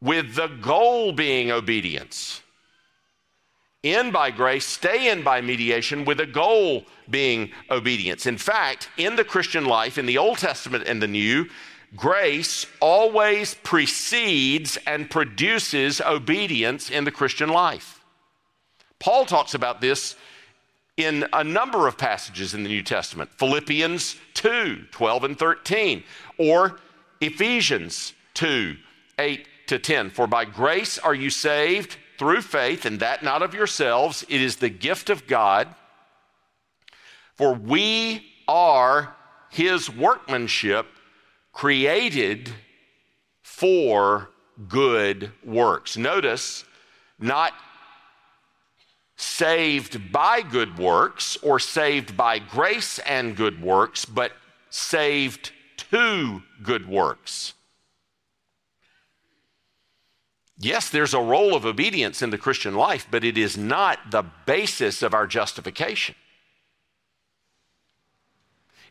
With 0.00 0.34
the 0.34 0.46
goal 0.46 1.12
being 1.12 1.50
obedience 1.50 2.42
in 3.82 4.10
by 4.10 4.30
grace, 4.30 4.66
stay 4.66 5.10
in 5.10 5.22
by 5.22 5.40
mediation, 5.40 6.04
with 6.04 6.20
a 6.20 6.26
goal 6.26 6.84
being 7.08 7.52
obedience. 7.70 8.26
In 8.26 8.36
fact, 8.36 8.88
in 8.96 9.16
the 9.16 9.24
Christian 9.24 9.66
life, 9.66 9.98
in 9.98 10.06
the 10.06 10.18
Old 10.18 10.38
Testament 10.38 10.84
and 10.88 11.00
the 11.00 11.06
New, 11.06 11.48
grace 11.94 12.66
always 12.80 13.54
precedes 13.54 14.78
and 14.86 15.10
produces 15.10 16.00
obedience 16.00 16.90
in 16.90 17.04
the 17.04 17.12
Christian 17.12 17.50
life. 17.50 18.04
Paul 18.98 19.24
talks 19.24 19.54
about 19.54 19.80
this 19.80 20.16
in 20.98 21.24
a 21.32 21.44
number 21.44 21.86
of 21.86 21.96
passages 21.96 22.52
in 22.52 22.64
the 22.64 22.68
New 22.68 22.82
Testament 22.82 23.30
Philippians 23.38 24.16
2 24.34 24.86
12 24.90 25.24
and 25.24 25.38
13, 25.38 26.04
or 26.36 26.78
Ephesians 27.20 28.12
2 28.34 28.76
8 29.18 29.48
to 29.68 29.78
10. 29.78 30.10
For 30.10 30.26
by 30.26 30.44
grace 30.44 30.98
are 30.98 31.14
you 31.14 31.30
saved 31.30 31.96
through 32.18 32.42
faith, 32.42 32.84
and 32.84 33.00
that 33.00 33.22
not 33.22 33.42
of 33.42 33.54
yourselves. 33.54 34.26
It 34.28 34.40
is 34.42 34.56
the 34.56 34.68
gift 34.68 35.08
of 35.08 35.26
God. 35.26 35.68
For 37.36 37.54
we 37.54 38.26
are 38.48 39.14
his 39.50 39.88
workmanship, 39.88 40.86
created 41.52 42.50
for 43.42 44.30
good 44.66 45.30
works. 45.44 45.96
Notice, 45.96 46.64
not 47.20 47.52
saved 49.18 50.12
by 50.12 50.40
good 50.40 50.78
works 50.78 51.36
or 51.42 51.58
saved 51.58 52.16
by 52.16 52.38
grace 52.38 53.00
and 53.00 53.36
good 53.36 53.60
works, 53.60 54.04
but 54.04 54.32
saved 54.70 55.50
to 55.76 56.40
good 56.62 56.88
works. 56.88 57.52
Yes, 60.56 60.88
there's 60.88 61.14
a 61.14 61.20
role 61.20 61.54
of 61.54 61.66
obedience 61.66 62.22
in 62.22 62.30
the 62.30 62.38
Christian 62.38 62.74
life, 62.74 63.06
but 63.10 63.24
it 63.24 63.36
is 63.36 63.56
not 63.56 63.98
the 64.10 64.24
basis 64.46 65.02
of 65.02 65.14
our 65.14 65.26
justification. 65.26 66.14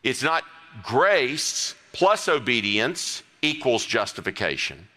It's 0.03 0.23
not 0.23 0.43
grace 0.83 1.73
plus 1.93 2.27
obedience 2.27 3.23
equals 3.41 3.85
justification. 3.85 4.89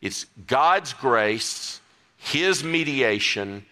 It's 0.00 0.26
God's 0.46 0.92
grace, 0.92 1.80
His 2.16 2.64
mediation 2.64 3.64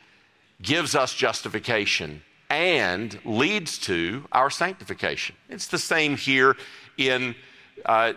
gives 0.63 0.95
us 0.95 1.15
justification 1.15 2.23
and 2.49 3.19
leads 3.25 3.79
to 3.79 4.25
our 4.33 4.51
sanctification. 4.51 5.37
It's 5.49 5.69
the 5.69 5.79
same 5.79 6.17
here 6.17 6.57
in 6.97 7.35
uh, 7.85 8.15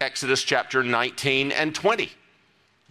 Exodus 0.00 0.42
chapter 0.42 0.82
19 0.82 1.52
and 1.52 1.74
20. 1.74 2.10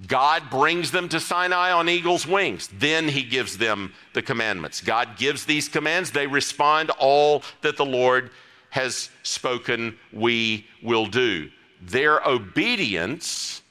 God 0.07 0.49
brings 0.49 0.91
them 0.91 1.07
to 1.09 1.21
Sinai 1.21 1.71
on 1.71 1.87
eagle's 1.87 2.27
wings. 2.27 2.69
Then 2.77 3.07
he 3.07 3.23
gives 3.23 3.57
them 3.57 3.93
the 4.13 4.21
commandments. 4.21 4.81
God 4.81 5.17
gives 5.17 5.45
these 5.45 5.69
commands. 5.69 6.11
They 6.11 6.27
respond, 6.27 6.89
all 6.99 7.43
that 7.61 7.77
the 7.77 7.85
Lord 7.85 8.31
has 8.71 9.09
spoken, 9.23 9.97
we 10.11 10.67
will 10.83 11.05
do. 11.05 11.49
Their 11.81 12.21
obedience 12.27 13.61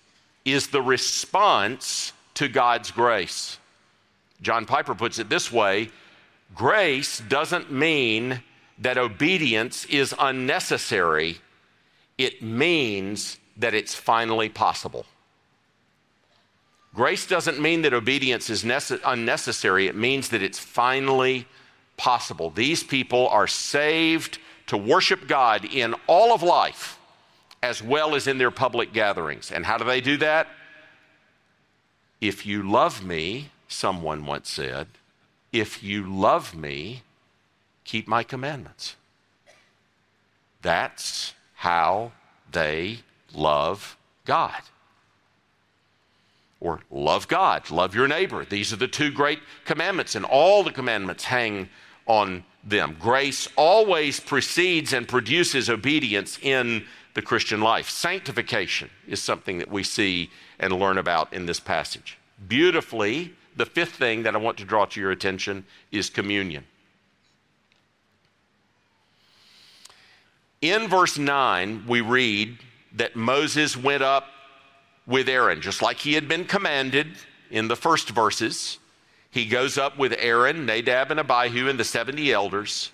is 0.47 0.69
the 0.69 0.81
response 0.81 2.15
to 2.35 2.49
God's 2.49 2.91
grace. 2.91 3.59
John 4.43 4.67
Piper 4.67 4.95
puts 4.95 5.19
it 5.19 5.29
this 5.29 5.51
way 5.53 5.91
grace 6.55 7.21
doesn't 7.21 7.73
mean 7.73 8.43
that 8.79 8.99
obedience 8.99 9.85
is 9.87 10.15
unnecessary, 10.19 11.39
it 12.19 12.43
means 12.43 13.39
that 13.57 13.75
it's 13.75 13.95
finally 13.95 14.49
possible. 14.49 15.07
Grace 16.95 17.27
doesn't 17.27 17.61
mean 17.61 17.83
that 17.83 17.93
obedience 17.93 18.51
is 18.51 18.63
nece- 18.63 19.01
unnecessary, 19.05 19.87
it 19.89 19.97
means 19.97 20.29
that 20.29 20.43
it's 20.43 20.59
finally 20.59 21.47
possible. 21.97 22.51
These 22.51 22.85
people 22.85 23.29
are 23.29 23.47
saved 23.47 24.39
to 24.67 24.77
worship 24.77 25.27
God 25.27 25.65
in 25.65 25.95
all 26.07 26.33
of 26.33 26.43
life 26.43 26.99
as 27.63 27.83
well 27.83 28.15
as 28.15 28.27
in 28.27 28.39
their 28.39 28.51
public 28.51 28.93
gatherings. 28.93 29.51
And 29.51 29.65
how 29.65 29.79
do 29.79 29.85
they 29.85 30.01
do 30.01 30.19
that? 30.19 30.49
If 32.21 32.45
you 32.45 32.69
love 32.69 33.05
me, 33.05 33.51
someone 33.75 34.27
once 34.27 34.49
said, 34.51 34.87
if 35.53 35.83
you 35.83 36.03
love 36.03 36.55
me, 36.55 37.03
keep 37.85 38.09
my 38.09 38.23
commandments. 38.23 38.97
That's 40.63 41.35
how 41.55 42.13
they 42.51 43.01
love 43.35 43.97
God 44.25 44.63
or 46.65 46.81
love 46.91 47.29
God, 47.29 47.71
love 47.71 47.95
your 47.95 48.09
neighbor. 48.09 48.45
These 48.45 48.73
are 48.73 48.77
the 48.77 48.89
two 48.89 49.11
great 49.11 49.41
commandments, 49.67 50.15
and 50.15 50.25
all 50.25 50.65
the 50.65 50.73
commandments 50.73 51.25
hang 51.25 51.69
on 52.07 52.43
them. 52.65 52.97
Grace 52.99 53.49
always 53.57 54.19
precedes 54.19 54.95
and 54.95 55.07
produces 55.07 55.69
obedience 55.69 56.39
in 56.41 56.87
the 57.13 57.23
Christian 57.23 57.61
life. 57.61 57.91
Sanctification 57.91 58.89
is 59.07 59.23
something 59.23 59.59
that 59.59 59.71
we 59.71 59.83
see 59.83 60.31
and 60.59 60.73
learn 60.73 60.97
about 60.97 61.33
in 61.33 61.45
this 61.45 61.61
passage. 61.61 62.19
Beautifully, 62.49 63.35
the 63.57 63.67
fifth 63.67 63.97
thing 63.97 64.23
that 64.25 64.35
I 64.35 64.39
want 64.39 64.59
to 64.59 64.65
draw 64.65 64.85
to 64.87 65.01
your 65.01 65.11
attention 65.11 65.65
is 65.93 66.11
communion. 66.11 66.65
In 70.61 70.89
verse 70.89 71.19
9, 71.19 71.85
we 71.87 72.01
read 72.01 72.59
that 72.95 73.17
Moses 73.17 73.77
went 73.77 74.03
up 74.03 74.29
with 75.07 75.29
Aaron, 75.29 75.61
just 75.61 75.83
like 75.83 75.99
he 75.99 76.15
had 76.15 76.27
been 76.27 76.45
commanded 76.45 77.09
in 77.51 77.69
the 77.69 77.77
first 77.77 78.11
verses. 78.11 78.79
He 79.31 79.47
goes 79.47 79.77
up 79.77 79.99
with 79.99 80.15
Aaron, 80.19 80.65
Nadab, 80.65 81.11
and 81.11 81.21
Abihu, 81.21 81.69
and 81.69 81.79
the 81.79 81.85
70 81.85 82.33
elders. 82.33 82.93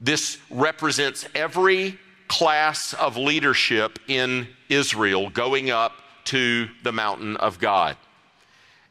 This 0.00 0.38
represents 0.50 1.26
every 1.34 1.98
class 2.28 2.94
of 2.94 3.16
leadership 3.16 3.98
in 4.08 4.48
Israel 4.68 5.28
going 5.28 5.70
up 5.70 5.92
to 6.24 6.68
the 6.82 6.92
mountain 6.92 7.36
of 7.36 7.58
God. 7.58 7.96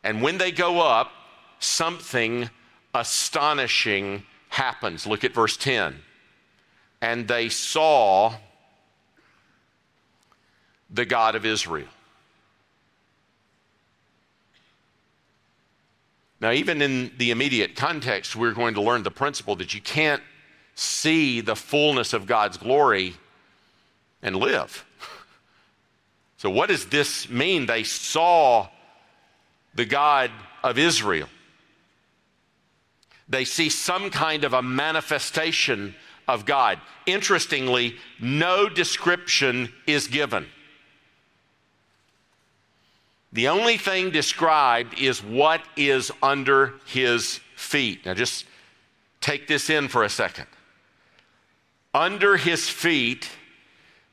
And 0.03 0.21
when 0.21 0.37
they 0.37 0.51
go 0.51 0.81
up, 0.81 1.11
something 1.59 2.49
astonishing 2.93 4.23
happens. 4.49 5.05
Look 5.05 5.23
at 5.23 5.33
verse 5.33 5.57
10. 5.57 5.95
And 7.01 7.27
they 7.27 7.49
saw 7.49 8.35
the 10.89 11.05
God 11.05 11.35
of 11.35 11.45
Israel. 11.45 11.87
Now, 16.41 16.51
even 16.51 16.81
in 16.81 17.11
the 17.17 17.29
immediate 17.29 17.75
context, 17.75 18.35
we're 18.35 18.53
going 18.53 18.73
to 18.73 18.81
learn 18.81 19.03
the 19.03 19.11
principle 19.11 19.55
that 19.57 19.75
you 19.75 19.81
can't 19.81 20.23
see 20.73 21.39
the 21.39 21.55
fullness 21.55 22.13
of 22.13 22.25
God's 22.25 22.57
glory 22.57 23.15
and 24.21 24.35
live. 24.35 24.85
So, 26.37 26.49
what 26.49 26.69
does 26.69 26.87
this 26.87 27.29
mean? 27.29 27.67
They 27.67 27.83
saw 27.83 28.67
the 29.73 29.85
God 29.85 30.31
of 30.63 30.77
Israel. 30.77 31.29
They 33.27 33.45
see 33.45 33.69
some 33.69 34.09
kind 34.09 34.43
of 34.43 34.53
a 34.53 34.61
manifestation 34.61 35.95
of 36.27 36.45
God. 36.45 36.79
Interestingly, 37.05 37.95
no 38.19 38.67
description 38.67 39.71
is 39.87 40.07
given. 40.07 40.47
The 43.33 43.47
only 43.47 43.77
thing 43.77 44.11
described 44.11 44.99
is 44.99 45.23
what 45.23 45.61
is 45.77 46.11
under 46.21 46.73
his 46.85 47.39
feet. 47.55 48.05
Now, 48.05 48.13
just 48.13 48.45
take 49.21 49.47
this 49.47 49.69
in 49.69 49.87
for 49.87 50.03
a 50.03 50.09
second. 50.09 50.47
Under 51.93 52.35
his 52.35 52.69
feet, 52.69 53.29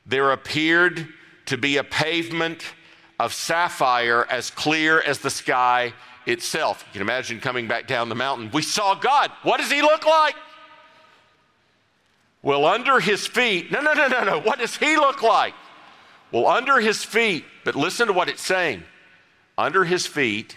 there 0.05 0.31
appeared 0.31 1.07
to 1.47 1.57
be 1.57 1.77
a 1.77 1.83
pavement 1.83 2.63
of 3.19 3.33
sapphire 3.33 4.25
as 4.29 4.49
clear 4.49 5.01
as 5.01 5.19
the 5.19 5.29
sky 5.29 5.93
itself. 6.25 6.83
You 6.87 6.93
can 6.93 7.01
imagine 7.01 7.39
coming 7.39 7.67
back 7.67 7.87
down 7.87 8.09
the 8.09 8.15
mountain. 8.15 8.49
We 8.51 8.61
saw 8.61 8.95
God. 8.95 9.31
What 9.43 9.57
does 9.57 9.71
he 9.71 9.81
look 9.81 10.05
like? 10.05 10.35
Well, 12.41 12.65
under 12.65 12.99
his 12.99 13.27
feet, 13.27 13.71
no, 13.71 13.81
no, 13.81 13.93
no, 13.93 14.07
no, 14.07 14.23
no. 14.23 14.39
What 14.39 14.59
does 14.59 14.77
he 14.77 14.95
look 14.95 15.21
like? 15.21 15.53
Well, 16.31 16.47
under 16.47 16.79
his 16.79 17.03
feet, 17.03 17.43
but 17.65 17.75
listen 17.75 18.07
to 18.07 18.13
what 18.13 18.29
it's 18.29 18.41
saying 18.41 18.83
under 19.59 19.83
his 19.83 20.07
feet 20.07 20.55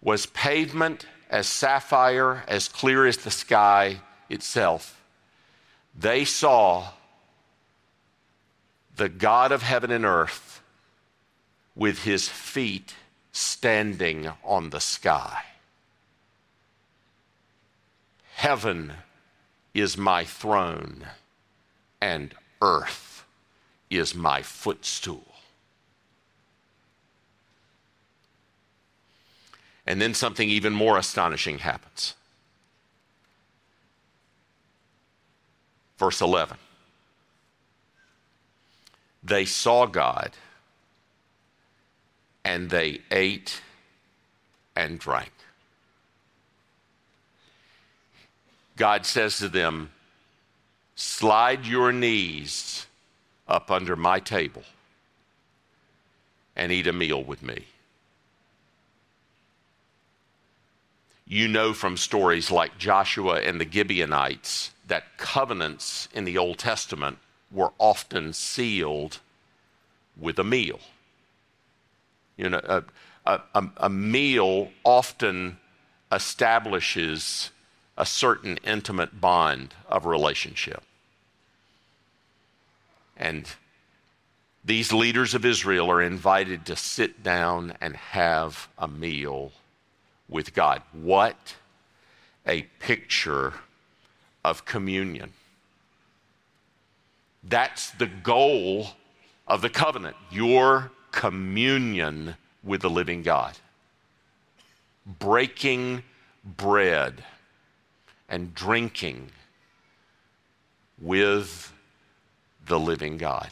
was 0.00 0.26
pavement 0.26 1.06
as 1.28 1.48
sapphire, 1.48 2.44
as 2.46 2.68
clear 2.68 3.04
as 3.04 3.18
the 3.18 3.32
sky 3.32 4.00
itself. 4.28 5.02
They 5.98 6.24
saw 6.24 6.90
the 8.94 9.08
God 9.08 9.50
of 9.50 9.62
heaven 9.62 9.90
and 9.90 10.04
earth 10.04 10.59
with 11.80 12.04
his 12.04 12.28
feet 12.28 12.94
standing 13.32 14.30
on 14.44 14.68
the 14.68 14.78
sky. 14.78 15.44
Heaven 18.34 18.92
is 19.72 19.96
my 19.96 20.22
throne, 20.22 21.06
and 21.98 22.34
earth 22.60 23.24
is 23.88 24.14
my 24.14 24.42
footstool. 24.42 25.24
And 29.86 30.02
then 30.02 30.12
something 30.12 30.50
even 30.50 30.74
more 30.74 30.98
astonishing 30.98 31.60
happens. 31.60 32.12
Verse 35.98 36.20
11 36.20 36.58
They 39.22 39.46
saw 39.46 39.86
God, 39.86 40.32
and 42.44 42.70
they 42.70 43.00
ate 43.10 43.60
and 44.76 44.98
drank. 44.98 45.32
God 48.76 49.04
says 49.04 49.38
to 49.38 49.48
them, 49.48 49.90
Slide 50.94 51.66
your 51.66 51.92
knees 51.92 52.86
up 53.48 53.70
under 53.70 53.96
my 53.96 54.20
table 54.20 54.62
and 56.56 56.70
eat 56.70 56.86
a 56.86 56.92
meal 56.92 57.22
with 57.22 57.42
me. 57.42 57.64
You 61.26 61.46
know 61.46 61.72
from 61.72 61.96
stories 61.96 62.50
like 62.50 62.76
Joshua 62.76 63.40
and 63.40 63.60
the 63.60 63.70
Gibeonites 63.70 64.72
that 64.88 65.16
covenants 65.16 66.08
in 66.12 66.24
the 66.24 66.36
Old 66.36 66.58
Testament 66.58 67.18
were 67.52 67.72
often 67.78 68.32
sealed 68.32 69.20
with 70.18 70.38
a 70.38 70.44
meal. 70.44 70.80
You 72.40 72.48
know, 72.48 72.60
a, 73.26 73.40
a, 73.54 73.68
a 73.76 73.90
meal 73.90 74.70
often 74.82 75.58
establishes 76.10 77.50
a 77.98 78.06
certain 78.06 78.56
intimate 78.64 79.20
bond 79.20 79.74
of 79.86 80.06
relationship. 80.06 80.82
And 83.14 83.46
these 84.64 84.90
leaders 84.90 85.34
of 85.34 85.44
Israel 85.44 85.90
are 85.90 86.00
invited 86.00 86.64
to 86.64 86.76
sit 86.76 87.22
down 87.22 87.74
and 87.78 87.94
have 87.94 88.68
a 88.78 88.88
meal 88.88 89.52
with 90.26 90.54
God. 90.54 90.80
What 90.92 91.56
a 92.46 92.62
picture 92.78 93.52
of 94.42 94.64
communion. 94.64 95.34
That's 97.44 97.90
the 97.90 98.06
goal 98.06 98.92
of 99.46 99.60
the 99.60 99.68
covenant, 99.68 100.16
your 100.30 100.90
communion 101.12 102.36
with 102.62 102.82
the 102.82 102.90
living 102.90 103.22
God. 103.22 103.58
Breaking 105.06 106.02
bread 106.44 107.24
and 108.28 108.54
drinking 108.54 109.30
with 111.00 111.72
the 112.66 112.78
living 112.78 113.16
God. 113.16 113.48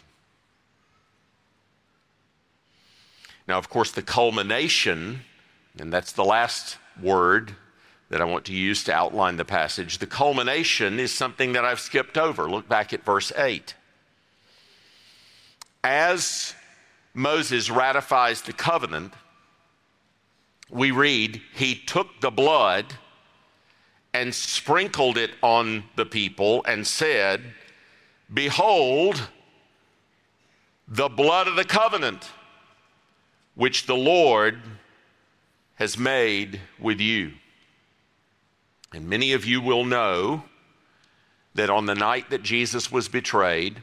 Now, 3.46 3.58
of 3.58 3.70
course, 3.70 3.90
the 3.90 4.02
culmination, 4.02 5.20
and 5.78 5.92
that's 5.92 6.12
the 6.12 6.24
last 6.24 6.76
word 7.00 7.56
that 8.10 8.20
I 8.20 8.24
want 8.24 8.44
to 8.46 8.54
use 8.54 8.84
to 8.84 8.92
outline 8.92 9.36
the 9.36 9.44
passage, 9.44 9.98
the 9.98 10.06
culmination 10.06 10.98
is 10.98 11.12
something 11.12 11.52
that 11.52 11.64
I've 11.64 11.80
skipped 11.80 12.16
over. 12.16 12.48
Look 12.48 12.68
back 12.68 12.92
at 12.92 13.04
verse 13.04 13.32
8. 13.36 13.74
As 15.84 16.54
Moses 17.18 17.68
ratifies 17.68 18.42
the 18.42 18.52
covenant, 18.52 19.12
we 20.70 20.92
read, 20.92 21.42
He 21.52 21.74
took 21.74 22.20
the 22.20 22.30
blood 22.30 22.94
and 24.14 24.32
sprinkled 24.32 25.18
it 25.18 25.32
on 25.42 25.82
the 25.96 26.06
people 26.06 26.64
and 26.64 26.86
said, 26.86 27.42
Behold, 28.32 29.28
the 30.86 31.08
blood 31.08 31.48
of 31.48 31.56
the 31.56 31.64
covenant 31.64 32.30
which 33.56 33.86
the 33.86 33.96
Lord 33.96 34.60
has 35.74 35.98
made 35.98 36.60
with 36.78 37.00
you. 37.00 37.32
And 38.94 39.08
many 39.08 39.32
of 39.32 39.44
you 39.44 39.60
will 39.60 39.84
know 39.84 40.44
that 41.56 41.68
on 41.68 41.86
the 41.86 41.96
night 41.96 42.30
that 42.30 42.44
Jesus 42.44 42.92
was 42.92 43.08
betrayed, 43.08 43.82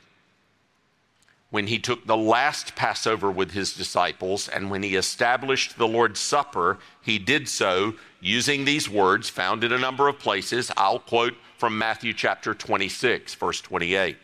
when 1.55 1.67
he 1.67 1.79
took 1.79 2.05
the 2.05 2.17
last 2.17 2.75
Passover 2.75 3.31
with 3.31 3.51
his 3.51 3.73
disciples 3.73 4.49
and 4.49 4.69
when 4.69 4.83
he 4.83 4.97
established 4.97 5.77
the 5.77 5.87
Lord's 5.87 6.19
Supper, 6.19 6.79
he 7.01 7.17
did 7.17 7.47
so 7.47 7.93
using 8.19 8.65
these 8.65 8.89
words 8.89 9.29
found 9.29 9.63
in 9.63 9.71
a 9.71 9.77
number 9.77 10.09
of 10.09 10.19
places. 10.19 10.69
I'll 10.75 10.99
quote 10.99 11.33
from 11.57 11.77
Matthew 11.77 12.11
chapter 12.11 12.53
26, 12.53 13.35
verse 13.35 13.61
28. 13.61 14.17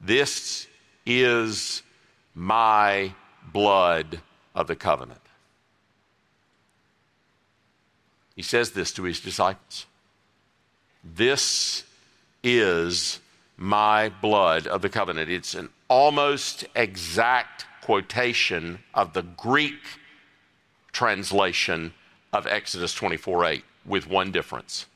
This 0.00 0.68
is 1.04 1.82
my 2.34 3.12
blood 3.52 4.20
of 4.54 4.68
the 4.68 4.76
covenant. 4.76 5.20
He 8.36 8.42
says 8.42 8.70
this 8.70 8.90
to 8.92 9.02
his 9.02 9.20
disciples. 9.20 9.84
This 11.04 11.84
is 12.42 13.20
my 13.58 14.08
blood 14.22 14.66
of 14.66 14.80
the 14.80 14.88
covenant. 14.88 15.28
It's 15.28 15.54
an 15.54 15.68
almost 15.90 16.64
exact 16.74 17.66
quotation 17.82 18.78
of 18.94 19.12
the 19.12 19.22
Greek 19.22 19.80
translation 20.92 21.92
of 22.32 22.46
Exodus 22.46 22.94
24 22.94 23.44
8, 23.44 23.64
with 23.84 24.08
one 24.08 24.30
difference. 24.30 24.86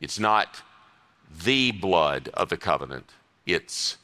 It's 0.00 0.18
not 0.18 0.62
the 1.44 1.70
blood 1.70 2.28
of 2.34 2.48
the 2.48 2.56
covenant, 2.56 3.10
it's 3.46 3.96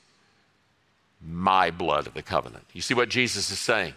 my 1.21 1.71
blood 1.71 2.07
of 2.07 2.15
the 2.15 2.23
covenant. 2.23 2.65
You 2.73 2.81
see 2.81 2.95
what 2.95 3.09
Jesus 3.09 3.51
is 3.51 3.59
saying? 3.59 3.95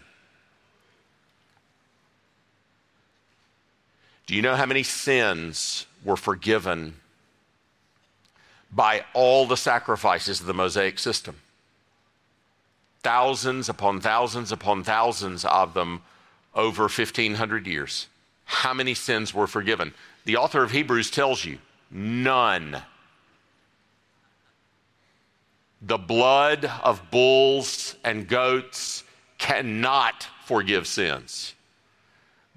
Do 4.26 4.34
you 4.34 4.42
know 4.42 4.56
how 4.56 4.66
many 4.66 4.82
sins 4.82 5.86
were 6.04 6.16
forgiven 6.16 6.96
by 8.72 9.04
all 9.14 9.46
the 9.46 9.56
sacrifices 9.56 10.40
of 10.40 10.46
the 10.46 10.54
Mosaic 10.54 10.98
system? 10.98 11.36
Thousands 13.02 13.68
upon 13.68 14.00
thousands 14.00 14.52
upon 14.52 14.82
thousands 14.82 15.44
of 15.44 15.74
them 15.74 16.02
over 16.54 16.84
1,500 16.84 17.66
years. 17.66 18.08
How 18.44 18.74
many 18.74 18.94
sins 18.94 19.32
were 19.32 19.46
forgiven? 19.46 19.94
The 20.24 20.36
author 20.36 20.62
of 20.62 20.70
Hebrews 20.70 21.10
tells 21.10 21.44
you 21.44 21.58
none. 21.90 22.82
The 25.82 25.98
blood 25.98 26.64
of 26.82 27.10
bulls 27.10 27.96
and 28.02 28.26
goats 28.26 29.04
cannot 29.38 30.26
forgive 30.44 30.86
sins 30.86 31.54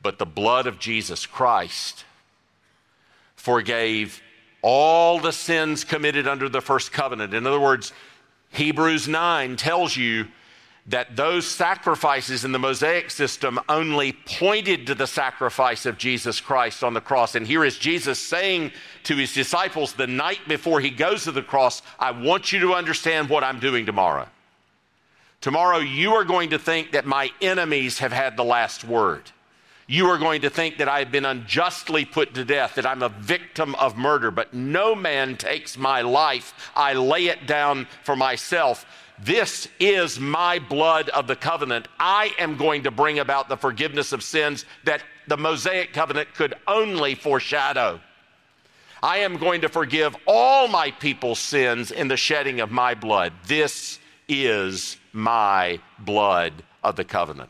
but 0.02 0.17
the 0.17 0.26
blood 0.26 0.67
of 0.67 0.80
Jesus 0.80 1.26
Christ 1.26 2.06
forgave 3.36 4.22
all 4.62 5.19
the 5.19 5.32
sins 5.32 5.84
committed 5.84 6.28
under 6.28 6.50
the 6.50 6.62
first 6.62 6.91
covenant. 6.91 7.34
In 7.34 7.48
other 7.48 7.60
words, 7.60 7.93
Hebrews 8.52 9.08
9 9.08 9.56
tells 9.56 9.95
you 9.95 10.28
that 10.88 11.15
those 11.15 11.45
sacrifices 11.45 12.43
in 12.43 12.52
the 12.52 12.60
Mosaic 12.60 13.12
system 13.12 13.60
only 13.69 14.12
pointed 14.12 14.88
to 14.88 14.95
the 14.95 15.06
sacrifice 15.06 15.86
of 15.86 16.00
Jesus 16.00 16.41
Christ 16.41 16.84
on 16.84 16.95
the 16.95 17.02
cross. 17.02 17.36
And 17.36 17.45
here 17.45 17.63
is 17.63 17.78
Jesus 17.78 18.17
saying 18.17 18.72
to 19.04 19.15
his 19.15 19.34
disciples 19.34 19.93
the 19.93 20.08
night 20.08 20.39
before 20.48 20.80
he 20.80 20.89
goes 20.89 21.26
to 21.26 21.32
the 21.32 21.43
cross, 21.43 21.84
I 22.00 22.12
want 22.12 22.52
you 22.52 22.60
to 22.62 22.74
understand 22.74 23.30
what 23.30 23.43
I'm 23.43 23.60
doing 23.60 23.86
tomorrow. 23.86 24.28
Tomorrow, 25.41 25.78
you 25.78 26.13
are 26.13 26.26
going 26.26 26.50
to 26.50 26.60
think 26.60 26.92
that 26.92 27.06
my 27.06 27.29
enemies 27.40 28.00
have 28.00 28.12
had 28.12 28.36
the 28.36 28.44
last 28.44 28.84
word 28.84 29.31
you 29.90 30.06
are 30.06 30.19
going 30.19 30.42
to 30.42 30.52
think 30.52 30.77
that 30.77 30.87
I 30.87 31.00
have 31.00 31.12
been 31.12 31.25
unjustly 31.25 32.06
put 32.06 32.35
to 32.35 32.46
death, 32.46 32.75
that 32.75 32.85
I'm 32.85 33.02
a 33.02 33.10
victim 33.10 33.73
of 33.75 33.98
murder. 33.98 34.29
But 34.29 34.54
no 34.54 34.94
man 34.94 35.35
takes 35.35 35.79
my 35.79 36.02
life, 36.02 36.71
I 36.75 36.94
lay 36.94 37.25
it 37.25 37.48
down 37.48 37.87
for 38.04 38.15
myself. 38.15 38.85
This 39.17 39.67
is 39.79 40.19
my 40.19 40.60
blood 40.60 41.10
of 41.10 41.25
the 41.25 41.35
covenant. 41.35 41.87
I 42.00 42.33
am 42.37 42.56
going 42.56 42.83
to 42.83 42.92
bring 42.92 43.17
about 43.17 43.50
the 43.50 43.58
forgiveness 43.58 44.13
of 44.13 44.21
sins 44.21 44.63
that 44.85 45.02
the 45.27 45.37
Mosaic 45.37 45.92
covenant 45.92 46.35
could 46.35 46.54
only 46.67 47.15
foreshadow. 47.15 48.00
I 49.02 49.17
am 49.19 49.37
going 49.37 49.62
to 49.62 49.69
forgive 49.69 50.15
all 50.27 50.67
my 50.67 50.92
people's 50.92 51.40
sins 51.40 51.90
in 51.90 52.10
the 52.10 52.17
shedding 52.17 52.60
of 52.60 52.69
my 52.69 52.94
blood. 52.94 53.33
This 53.48 53.98
is 54.27 54.98
my 55.13 55.79
blood 55.98 56.54
of 56.83 56.96
the 56.96 57.04
covenant. 57.04 57.50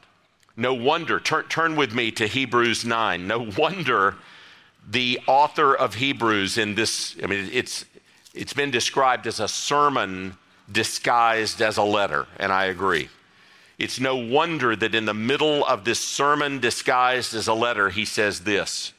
No 0.60 0.74
wonder, 0.74 1.22
turn, 1.22 1.45
turn 1.45 1.78
with 1.78 1.93
me 1.93 2.12
to 2.12 2.28
Hebrews 2.28 2.84
9. 2.84 3.26
No 3.26 3.49
wonder 3.57 4.18
the 4.89 5.18
author 5.26 5.74
of 5.74 5.95
Hebrews 5.95 6.57
in 6.57 6.76
this, 6.76 7.16
I 7.24 7.28
mean, 7.28 7.49
it's, 7.53 7.86
it's 8.34 8.51
been 8.51 8.70
described 8.70 9.26
as 9.26 9.39
a 9.39 9.47
sermon 9.47 10.36
disguised 10.70 11.62
as 11.62 11.78
a 11.78 11.84
letter, 11.84 12.28
and 12.38 12.51
I 12.51 12.66
agree. 12.66 13.07
It's 13.78 14.01
no 14.01 14.18
wonder 14.18 14.76
that 14.76 14.93
in 14.93 15.05
the 15.05 15.14
middle 15.14 15.66
of 15.66 15.86
this 15.86 16.01
sermon 16.01 16.60
disguised 16.60 17.34
as 17.34 17.47
a 17.47 17.53
letter, 17.53 17.89
he 17.89 18.03
says 18.03 18.41
this. 18.41 18.91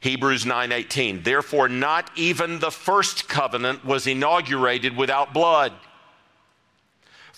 Hebrews 0.00 0.44
9:18 0.44 1.22
Therefore 1.22 1.68
not 1.68 2.10
even 2.16 2.58
the 2.58 2.72
first 2.72 3.28
covenant 3.28 3.84
was 3.84 4.08
inaugurated 4.08 4.96
without 4.96 5.32
blood 5.32 5.74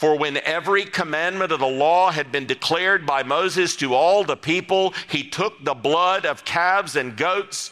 for 0.03 0.19
when 0.19 0.37
every 0.39 0.85
commandment 0.85 1.53
of 1.53 1.61
the 1.61 1.65
law 1.65 2.11
had 2.11 2.33
been 2.33 2.45
declared 2.45 3.07
by 3.07 3.23
Moses 3.23 3.77
to 3.77 3.95
all 3.95 4.25
the 4.25 4.37
people, 4.37 4.93
he 5.09 5.23
took 5.23 5.65
the 5.65 5.75
blood 5.75 6.27
of 6.27 6.45
calves 6.45 6.97
and 6.97 7.17
goats 7.17 7.71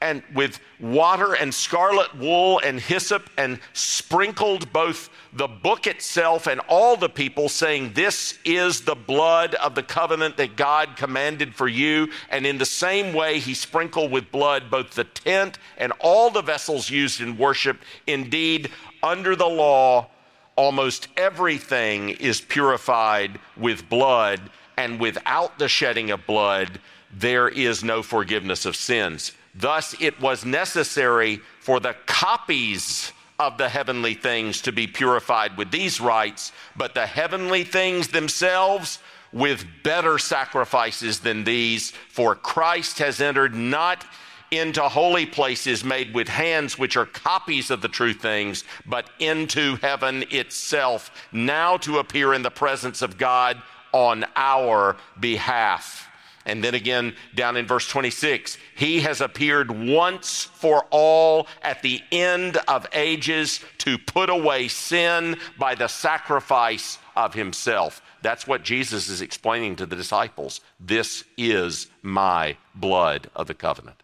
and 0.00 0.22
with 0.36 0.60
water 0.78 1.34
and 1.34 1.52
scarlet 1.52 2.14
wool 2.14 2.60
and 2.60 2.78
hyssop 2.78 3.28
and 3.36 3.58
sprinkled 3.72 4.72
both 4.72 5.10
the 5.32 5.48
book 5.48 5.88
itself 5.88 6.46
and 6.46 6.60
all 6.68 6.96
the 6.96 7.08
people, 7.08 7.48
saying, 7.48 7.94
This 7.94 8.38
is 8.44 8.82
the 8.82 8.94
blood 8.94 9.56
of 9.56 9.74
the 9.74 9.82
covenant 9.82 10.36
that 10.36 10.54
God 10.54 10.90
commanded 10.94 11.56
for 11.56 11.66
you. 11.66 12.08
And 12.30 12.46
in 12.46 12.58
the 12.58 12.64
same 12.64 13.12
way, 13.12 13.40
he 13.40 13.52
sprinkled 13.52 14.12
with 14.12 14.30
blood 14.30 14.70
both 14.70 14.90
the 14.90 15.02
tent 15.02 15.58
and 15.76 15.92
all 15.98 16.30
the 16.30 16.42
vessels 16.42 16.88
used 16.88 17.20
in 17.20 17.36
worship. 17.36 17.78
Indeed, 18.06 18.70
under 19.02 19.34
the 19.34 19.48
law, 19.48 20.10
almost 20.56 21.08
everything 21.16 22.10
is 22.10 22.40
purified 22.40 23.38
with 23.56 23.88
blood, 23.88 24.40
and 24.76 25.00
without 25.00 25.58
the 25.58 25.68
shedding 25.68 26.10
of 26.10 26.26
blood, 26.26 26.80
there 27.12 27.48
is 27.48 27.84
no 27.84 28.02
forgiveness 28.02 28.66
of 28.66 28.76
sins. 28.76 29.32
Thus, 29.54 29.94
it 30.00 30.20
was 30.20 30.44
necessary 30.44 31.40
for 31.60 31.78
the 31.80 31.94
copies 32.06 33.12
of 33.38 33.58
the 33.58 33.68
heavenly 33.68 34.14
things 34.14 34.60
to 34.62 34.72
be 34.72 34.86
purified 34.86 35.56
with 35.56 35.70
these 35.70 36.00
rites, 36.00 36.52
but 36.76 36.94
the 36.94 37.06
heavenly 37.06 37.64
things 37.64 38.08
themselves 38.08 38.98
with 39.32 39.66
better 39.82 40.18
sacrifices 40.18 41.20
than 41.20 41.44
these, 41.44 41.90
for 42.08 42.36
Christ 42.36 42.98
has 43.00 43.20
entered 43.20 43.54
not 43.54 44.04
into 44.50 44.82
holy 44.82 45.26
places 45.26 45.84
made 45.84 46.14
with 46.14 46.28
hands, 46.28 46.78
which 46.78 46.96
are 46.96 47.06
copies 47.06 47.70
of 47.70 47.80
the 47.82 47.88
true 47.88 48.14
things, 48.14 48.64
but 48.86 49.10
into 49.18 49.76
heaven 49.76 50.24
itself, 50.30 51.10
now 51.32 51.76
to 51.78 51.98
appear 51.98 52.34
in 52.34 52.42
the 52.42 52.50
presence 52.50 53.02
of 53.02 53.18
God 53.18 53.60
on 53.92 54.24
our 54.36 54.96
behalf. 55.20 56.08
And 56.46 56.62
then 56.62 56.74
again, 56.74 57.14
down 57.34 57.56
in 57.56 57.66
verse 57.66 57.88
26, 57.88 58.58
he 58.74 59.00
has 59.00 59.20
appeared 59.20 59.70
once 59.70 60.44
for 60.44 60.86
all 60.90 61.46
at 61.62 61.80
the 61.80 62.02
end 62.12 62.58
of 62.68 62.86
ages 62.92 63.60
to 63.78 63.96
put 63.96 64.28
away 64.28 64.68
sin 64.68 65.36
by 65.58 65.74
the 65.74 65.88
sacrifice 65.88 66.98
of 67.16 67.32
himself. 67.32 68.02
That's 68.20 68.46
what 68.46 68.62
Jesus 68.62 69.08
is 69.08 69.22
explaining 69.22 69.76
to 69.76 69.86
the 69.86 69.96
disciples. 69.96 70.60
This 70.78 71.24
is 71.38 71.88
my 72.02 72.56
blood 72.74 73.30
of 73.34 73.46
the 73.46 73.54
covenant. 73.54 74.03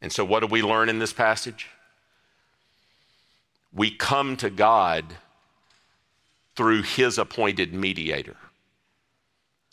And 0.00 0.12
so, 0.12 0.24
what 0.24 0.40
do 0.40 0.46
we 0.46 0.62
learn 0.62 0.88
in 0.88 0.98
this 0.98 1.12
passage? 1.12 1.68
We 3.72 3.90
come 3.90 4.36
to 4.38 4.50
God 4.50 5.04
through 6.56 6.82
his 6.82 7.18
appointed 7.18 7.74
mediator, 7.74 8.36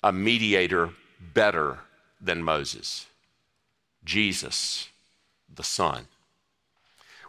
a 0.04 0.12
mediator 0.12 0.92
better 1.34 1.80
than 2.22 2.44
Moses, 2.44 3.08
Jesus, 4.04 4.90
the 5.54 5.64
Son. 5.64 6.08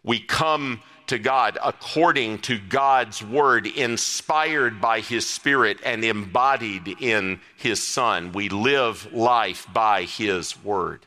We 0.03 0.21
come 0.21 0.83
to 1.07 1.19
God 1.19 1.59
according 1.63 2.39
to 2.41 2.59
God's 2.59 3.23
word, 3.23 3.67
inspired 3.67 4.81
by 4.81 5.01
his 5.01 5.29
spirit 5.29 5.79
and 5.85 6.05
embodied 6.05 6.89
in 7.01 7.41
his 7.57 7.83
Son. 7.83 8.33
We 8.33 8.49
live 8.49 9.13
life 9.13 9.67
by 9.73 10.03
his 10.03 10.63
word. 10.63 11.07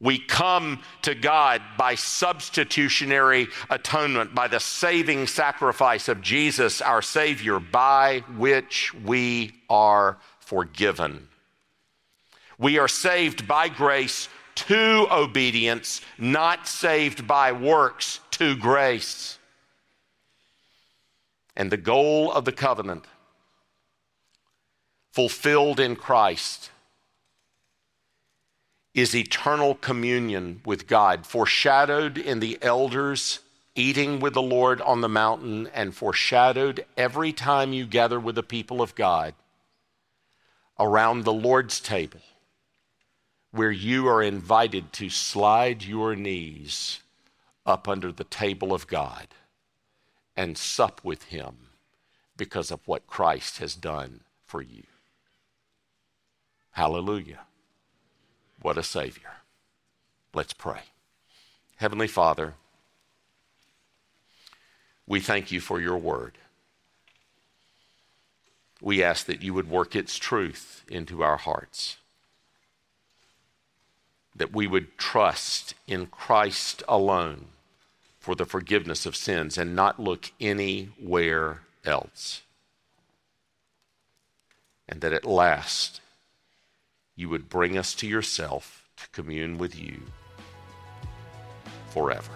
We 0.00 0.18
come 0.18 0.80
to 1.02 1.14
God 1.14 1.60
by 1.76 1.94
substitutionary 1.94 3.48
atonement, 3.68 4.34
by 4.34 4.48
the 4.48 4.58
saving 4.60 5.26
sacrifice 5.26 6.08
of 6.08 6.22
Jesus, 6.22 6.80
our 6.80 7.02
Savior, 7.02 7.60
by 7.60 8.24
which 8.36 8.94
we 8.94 9.52
are 9.68 10.18
forgiven. 10.38 11.28
We 12.58 12.78
are 12.78 12.88
saved 12.88 13.46
by 13.46 13.68
grace 13.68 14.28
to 14.54 15.06
obedience, 15.10 16.00
not 16.18 16.66
saved 16.66 17.26
by 17.26 17.52
works 17.52 18.20
to 18.32 18.56
grace. 18.56 19.38
And 21.56 21.70
the 21.70 21.76
goal 21.76 22.32
of 22.32 22.46
the 22.46 22.52
covenant, 22.52 23.04
fulfilled 25.12 25.78
in 25.78 25.96
Christ, 25.96 26.70
is 28.94 29.14
eternal 29.14 29.74
communion 29.74 30.60
with 30.64 30.86
God, 30.86 31.26
foreshadowed 31.26 32.18
in 32.18 32.40
the 32.40 32.58
elders 32.62 33.40
eating 33.74 34.20
with 34.20 34.34
the 34.34 34.42
Lord 34.42 34.80
on 34.80 35.00
the 35.00 35.08
mountain, 35.08 35.68
and 35.68 35.94
foreshadowed 35.94 36.84
every 36.96 37.32
time 37.32 37.72
you 37.72 37.86
gather 37.86 38.18
with 38.18 38.34
the 38.34 38.42
people 38.42 38.82
of 38.82 38.94
God 38.94 39.34
around 40.78 41.24
the 41.24 41.32
Lord's 41.32 41.80
table, 41.80 42.20
where 43.52 43.70
you 43.70 44.08
are 44.08 44.22
invited 44.22 44.92
to 44.94 45.08
slide 45.08 45.84
your 45.84 46.16
knees 46.16 47.00
up 47.64 47.86
under 47.86 48.10
the 48.10 48.24
table 48.24 48.72
of 48.72 48.86
God 48.86 49.28
and 50.36 50.58
sup 50.58 51.00
with 51.04 51.24
Him 51.24 51.56
because 52.36 52.70
of 52.70 52.80
what 52.86 53.06
Christ 53.06 53.58
has 53.58 53.74
done 53.74 54.20
for 54.46 54.62
you. 54.62 54.84
Hallelujah. 56.72 57.40
What 58.62 58.78
a 58.78 58.82
Savior. 58.82 59.32
Let's 60.34 60.52
pray. 60.52 60.82
Heavenly 61.76 62.08
Father, 62.08 62.54
we 65.06 65.20
thank 65.20 65.50
you 65.50 65.60
for 65.60 65.80
your 65.80 65.98
word. 65.98 66.38
We 68.82 69.02
ask 69.02 69.26
that 69.26 69.42
you 69.42 69.54
would 69.54 69.68
work 69.68 69.96
its 69.96 70.16
truth 70.16 70.84
into 70.88 71.22
our 71.22 71.36
hearts, 71.36 71.96
that 74.34 74.54
we 74.54 74.66
would 74.66 74.96
trust 74.96 75.74
in 75.86 76.06
Christ 76.06 76.82
alone 76.88 77.46
for 78.18 78.34
the 78.34 78.46
forgiveness 78.46 79.06
of 79.06 79.16
sins 79.16 79.58
and 79.58 79.74
not 79.74 79.98
look 79.98 80.32
anywhere 80.40 81.62
else. 81.84 82.42
And 84.88 85.00
that 85.00 85.12
at 85.12 85.24
last, 85.24 86.00
you 87.16 87.28
would 87.28 87.48
bring 87.48 87.78
us 87.78 87.94
to 87.94 88.06
yourself 88.06 88.88
to 88.96 89.08
commune 89.10 89.58
with 89.58 89.78
you 89.78 90.00
forever. 91.90 92.32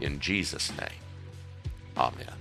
In 0.00 0.18
Jesus' 0.20 0.70
name, 0.78 1.00
amen. 1.96 2.34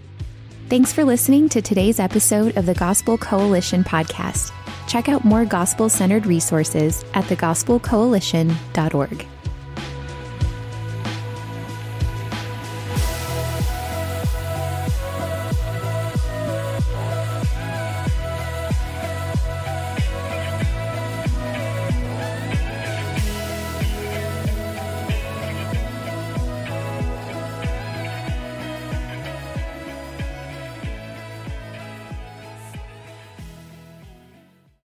Thanks 0.70 0.92
for 0.92 1.06
listening 1.06 1.48
to 1.50 1.62
today's 1.62 2.00
episode 2.00 2.58
of 2.58 2.66
the 2.66 2.74
Gospel 2.74 3.18
Coalition 3.18 3.84
podcast. 3.84 4.52
Check 4.88 5.10
out 5.10 5.26
more 5.26 5.46
gospel 5.46 5.90
centered 5.90 6.26
resources 6.26 7.04
at 7.14 7.26
thegospelcoalition.org. 7.26 9.28